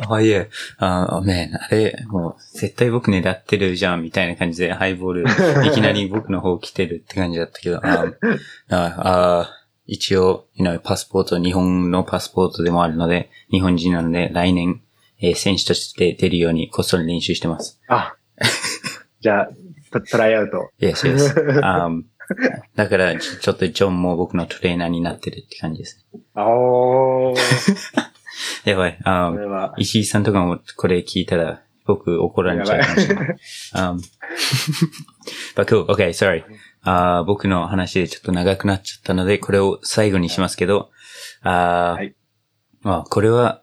[0.07, 0.47] oh yeah.
[0.79, 5.23] Uh, oh man, あれ、もう、絶対僕狙ってるじゃん、みたいな感じで、ハイボール、
[5.67, 8.39] いきなり僕の方来てるって感じだったけど、um, あ
[8.69, 9.55] あ
[9.85, 14.81] 一応、you know, パスポート、日本のパスポートでもあるので、日本人なので、来年、
[15.19, 17.81] えー選手として出るようにこっそり練習してます。
[17.87, 18.15] あ、
[19.19, 19.49] じゃあ、
[19.91, 20.69] トトライアウト。
[20.79, 21.59] Yes, yes.
[21.59, 22.03] Um,
[22.75, 26.05] だから、ちちょっとジョンも僕のトレーナーになってるって感じです。
[26.35, 27.35] おー。
[28.69, 28.97] やばい。
[29.03, 33.27] こ Um, れは、石井さんとかもこれ聞いたら、僕怒られちゃうかもしれない。
[33.73, 33.97] um,
[35.55, 35.85] but cool.
[35.85, 36.43] Okay, sorry.
[36.83, 40.91] あー僕の話でちょっと長くなっちゃったので、これを最後にしますけど、
[41.41, 42.15] あーはい
[42.81, 43.61] まあ、これは、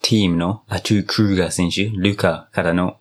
[0.00, 2.98] チームのアトゥー・クルーガー選手、ルカからの、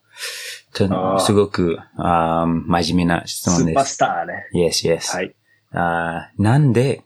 [0.73, 3.93] とすごくあー真面目な質スーパー問です。
[3.93, 4.45] スターね。
[4.53, 5.15] Yes, yes.
[5.15, 5.35] はい。
[5.71, 7.03] あーなんで、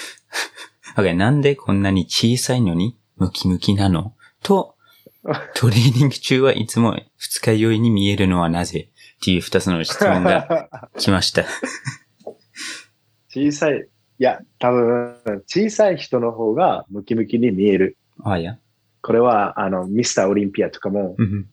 [0.96, 4.14] okay, なんでこんなに小さいのにムキムキなの？
[4.42, 4.76] と、
[5.54, 8.90] トレーニング中はいつも二日酔いに見えるのはなぜ？
[9.20, 11.44] っていう二つの質問が来ました。
[13.28, 13.86] 小さい、
[14.18, 15.14] いや、多分、
[15.46, 17.96] 小さい人の方がムキムキに見える。
[18.24, 18.58] あ、いや。
[19.02, 21.46] これは、あの、ミスターオリンピアとかも、うん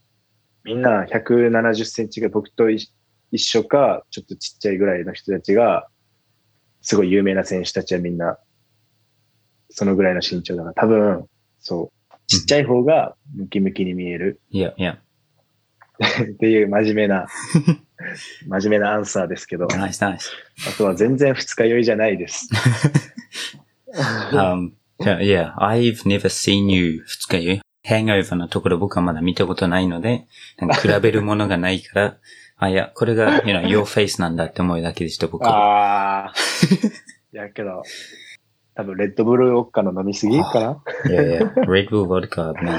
[0.68, 2.92] みんな170センチが僕と一
[3.32, 5.88] 一緒か、ちょっとちっちゃいぐらいの人たちが、
[6.82, 8.38] すごい有名な選手たちはみんな、
[9.70, 11.28] そのぐらいの身長だから、多分、
[11.60, 14.98] そう、ちっちゃい方がムキムキに見えるいや、いや。
[16.22, 17.28] っていう真面目な、
[18.48, 20.32] 真面目なアンサーですけど、ナイスナイス。
[20.70, 22.48] あとは全然二日酔いじゃないです。
[24.32, 27.67] um, yeah, I've never seen you 二日酔い。
[27.88, 30.28] Hangover のところ僕はまだ見たことないので、
[30.58, 32.18] なんか比べるものがないから、
[32.60, 36.26] あ、いや、これが、you know, your face なんだって思うだけでした、僕は。
[36.26, 36.34] ああ。
[37.34, 37.84] いやけど、
[38.74, 42.72] 多分レッドブルウォッカの飲みすぎかいやいや、Red Bull Vodka ね。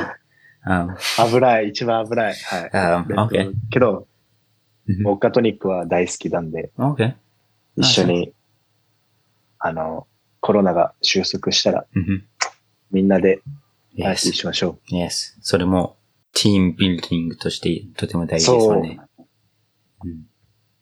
[0.66, 0.96] Um, な
[1.30, 2.34] 危ない、一番危ない。
[2.34, 2.70] はい。
[2.72, 4.06] あレッドブル OK けど、
[4.88, 7.14] うんウォッカトニックは大好きなんで、okay.
[7.76, 8.32] 一緒に、
[9.58, 10.06] あの、
[10.40, 12.24] コロナが収束したら、うん
[12.90, 13.42] みんなで
[14.02, 15.36] パーティー Yes, しましょ yes.
[15.40, 15.96] それも、
[16.32, 19.00] チームビルディングとしてとても大事ですよね。
[20.04, 20.14] うんう。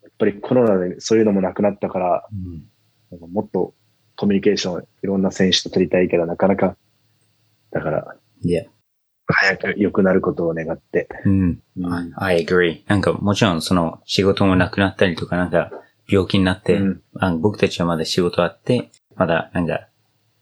[0.03, 2.65] やっぱりコロナでそういうのもなくなったから、うん
[3.33, 3.73] もっと
[4.17, 6.77] コミュニケーションいろんな選手と取りたいけど、なかなか、
[7.71, 8.65] だから、いや、
[9.27, 11.09] 早く良くなることを願って。
[11.25, 11.61] うん。
[11.77, 12.83] うん I agree.
[12.89, 15.71] なんかもちろんその仕事もなくなったりとかなんか
[16.09, 19.89] 病気になって、うんあの僕たちはまだ仕事あって、まだなんか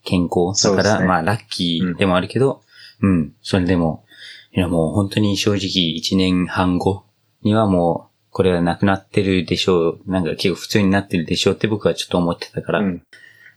[0.05, 2.62] 健康だから、ねまあラッキーでもあるけど、
[3.05, 4.05] うん、それでも、
[4.52, 7.05] いやもう本当に正直1年半後
[7.43, 10.01] にはもうこれはなくなってるでしょう。
[10.06, 13.02] なんか結構普通になってるでしょうって僕はちょっと思ってたから、うん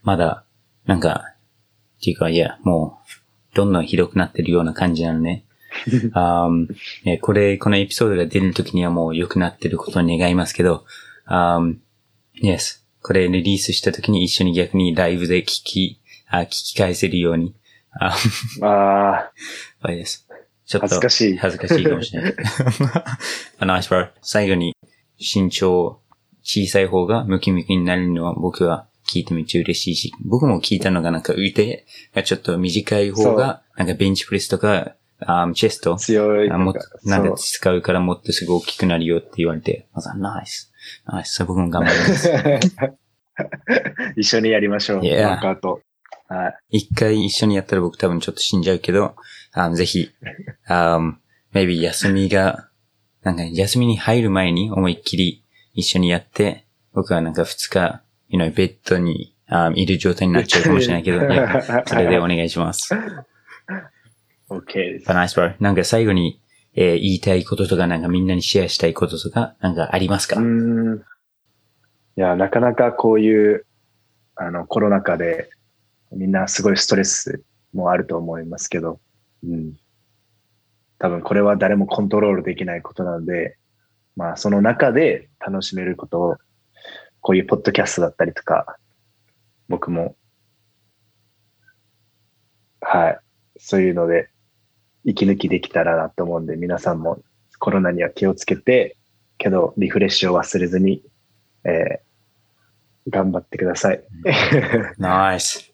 [0.02, 0.44] まだ、
[0.86, 1.34] なんか、
[1.98, 3.00] っていうか、いや、も
[3.52, 5.44] う、どんどんひどくなってるような感じなのね。
[6.14, 6.66] あー
[7.04, 10.84] えーこれ、このエピソードが出るときにはもう良くなってることを願いますけど、
[11.26, 11.76] あー
[12.42, 12.80] yes.
[13.02, 17.54] これリリースしたときに一緒に逆にライブで聞き、あ聞き返せるように、
[17.92, 18.14] あ
[18.62, 19.32] ああ、
[19.80, 20.28] あれです。
[20.66, 22.34] ちょっと恥ずかしい恥ずかしいかもしれない。
[23.58, 24.10] あナイスバー。
[24.22, 24.76] 最後に、
[25.18, 26.00] 身長
[26.42, 36.74] 小さい方がムキムキになるのは僕は聞いてめっちゃ嬉しいし、僕も聞いたのがなんか腕がちょっと短い方が、なんかベンチプレスとか、あチェスト、強いあも
[37.04, 40.72] なんか使うからもっとすぐ大きくなるよって言われて、あナイス。
[41.06, 41.44] ナイス。
[41.44, 42.30] 僕も頑張ります。
[44.16, 44.98] 一緒にやりましょう。
[44.98, 45.80] ワークアウト。
[46.28, 46.78] はい。
[46.78, 49.16] 一回一緒にやったら僕多分ちょっと死んじゃうけど、
[49.52, 50.10] あぜひ、
[50.66, 51.00] あ
[51.52, 52.68] maybe 休みが、
[53.22, 55.44] なんか休みに入る前に思いっきり
[55.74, 62.94] 一緒にやって、僕はなんか二日、you know, ベッドにあいる状態になっちゃうかもしれないけど、い やそれでお願いします。
[64.50, 65.08] OK です。
[65.08, 65.54] But nice bro.
[65.60, 66.40] なんか最後に、
[66.74, 70.98] えー言いたいこととかなんかみんなにシェアしたいこととかなんかありますか、うーん。
[70.98, 73.64] いや、なかなかこういう、
[74.36, 75.50] あの、コロナ禍で、
[76.12, 79.00] みんなすごいストレスもあると思いますけど、
[79.44, 79.76] うん。
[80.98, 83.56] 多分これは誰もコントロールできないことなので、
[84.16, 86.36] まあその中で楽しめることを、
[87.20, 88.78] こういうポッドキャストだったりとか、
[89.68, 90.16] 僕も、
[92.80, 93.18] はい、
[93.58, 94.30] そういうので
[95.04, 97.20] 息抜きできたらなと思うんで、皆さんも
[97.58, 98.96] コロナには気をつけて、
[99.36, 101.02] けどリフレッシュを忘れずに、
[101.64, 102.08] えー
[103.10, 104.02] 頑張ってください。
[104.98, 105.72] Nice.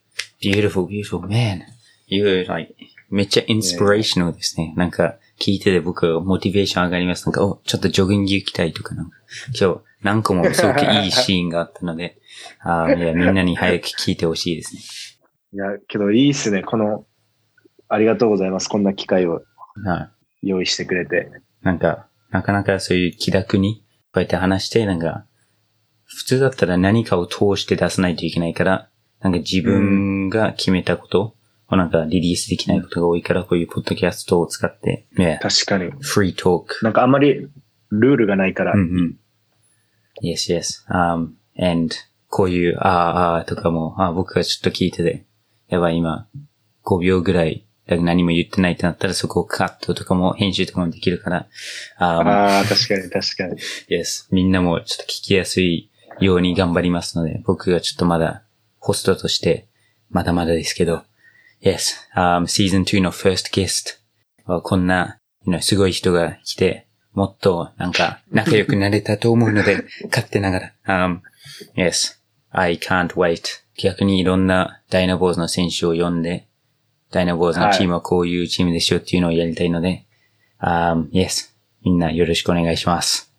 [0.53, 1.21] Beautiful, beautiful.
[1.21, 1.63] Man,
[2.07, 2.75] you like,
[3.11, 4.75] めっちゃインスピレーショナルですね。
[4.77, 7.27] なんか、聞いてて僕はモチベーション上がります。
[7.27, 9.17] なんか、お、ちょっとジョギング行きたいとかなんか、
[9.59, 12.19] 今日何個もすごくいいシーンがあったので、
[12.61, 14.81] あーいや、みんなに早く聞いてほしいですね。
[15.55, 16.63] いや、けどいいっすね。
[16.63, 17.07] この、
[17.89, 18.69] ありがとうございます。
[18.69, 19.43] こんな機会を
[19.85, 20.11] は
[20.43, 20.49] い。
[20.49, 21.31] 用意してくれて。
[21.63, 25.25] なんか、なかなかそういう気楽に、こうやって話して、なんか、
[26.05, 28.91] 普通だったら何かを通して出さないといけないから、
[29.25, 31.35] なんか自分が決めたこと
[31.69, 35.91] をなんかリリースできないことが多いから、こういうポッドキャストを使って、ね、確かに。
[36.01, 36.85] フリートーク。
[36.85, 37.49] なんかあんまり
[37.91, 38.75] ルールがないから。
[38.75, 39.17] うんうん。
[40.23, 40.87] Yes, yes.
[40.91, 41.95] Um, and
[42.29, 45.25] こういう、ああ、ああとかも、あ僕がちょっと聞いてて、
[45.69, 46.29] やばい今、
[46.85, 51.47] 5秒ぐらい、何も言ってないってなったらそこをカットとかも編集とかもできるから、
[51.97, 53.57] あああ、確かに確かに。
[53.91, 54.27] Yes.
[54.31, 55.91] みんなもちょっと聞きやすい
[56.21, 58.44] ように頑張りますので、僕がちょっとまだ
[58.85, 59.67] ホストとして、
[60.11, 61.05] まだまだですけど、
[61.63, 63.99] Yes, um, season 2の first guest
[64.45, 71.07] はこんな、you know, すごい人が来て、もっとなんか仲良くなれたと思うので、 勝手ながら。
[71.09, 71.21] Um,
[71.75, 72.19] yes,
[72.51, 73.41] I can't wait.
[73.79, 76.47] 逆にいろんなダイナボーズの選手を呼んで、
[77.11, 80.05] ダイナボーズのチームはこういうチームでしょっていうのをやりたいので、
[80.61, 81.51] um, yes,
[81.83, 83.33] みんなよろしくお願いします。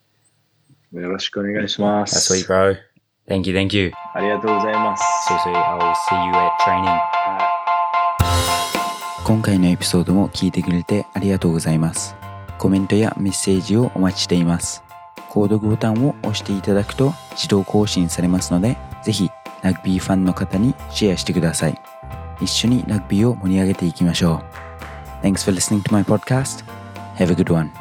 [0.91, 2.33] よろしくお願いしま That's す。
[2.33, 2.94] sweet, bro.
[3.27, 3.91] Thank you, thank you.
[4.13, 5.03] ありがとうございます。
[5.27, 6.85] So, so I'll see you at training.
[6.85, 7.01] は
[9.25, 12.15] 今回のエピソードも聞いてくれてありがとうございます。
[12.59, 14.83] コメントやメッセージをお待ちしています。
[15.29, 19.31] 購読ボタンを押していただくと自動更新されますので、ぜひ
[19.63, 21.81] ラグビーファンの方にシェアしてください。
[22.39, 24.43] 一緒にラグビーを盛り上げていきましょ
[25.23, 25.25] う。
[25.25, 26.63] Thanks for listening to my podcast.
[27.15, 27.71] Have a good one.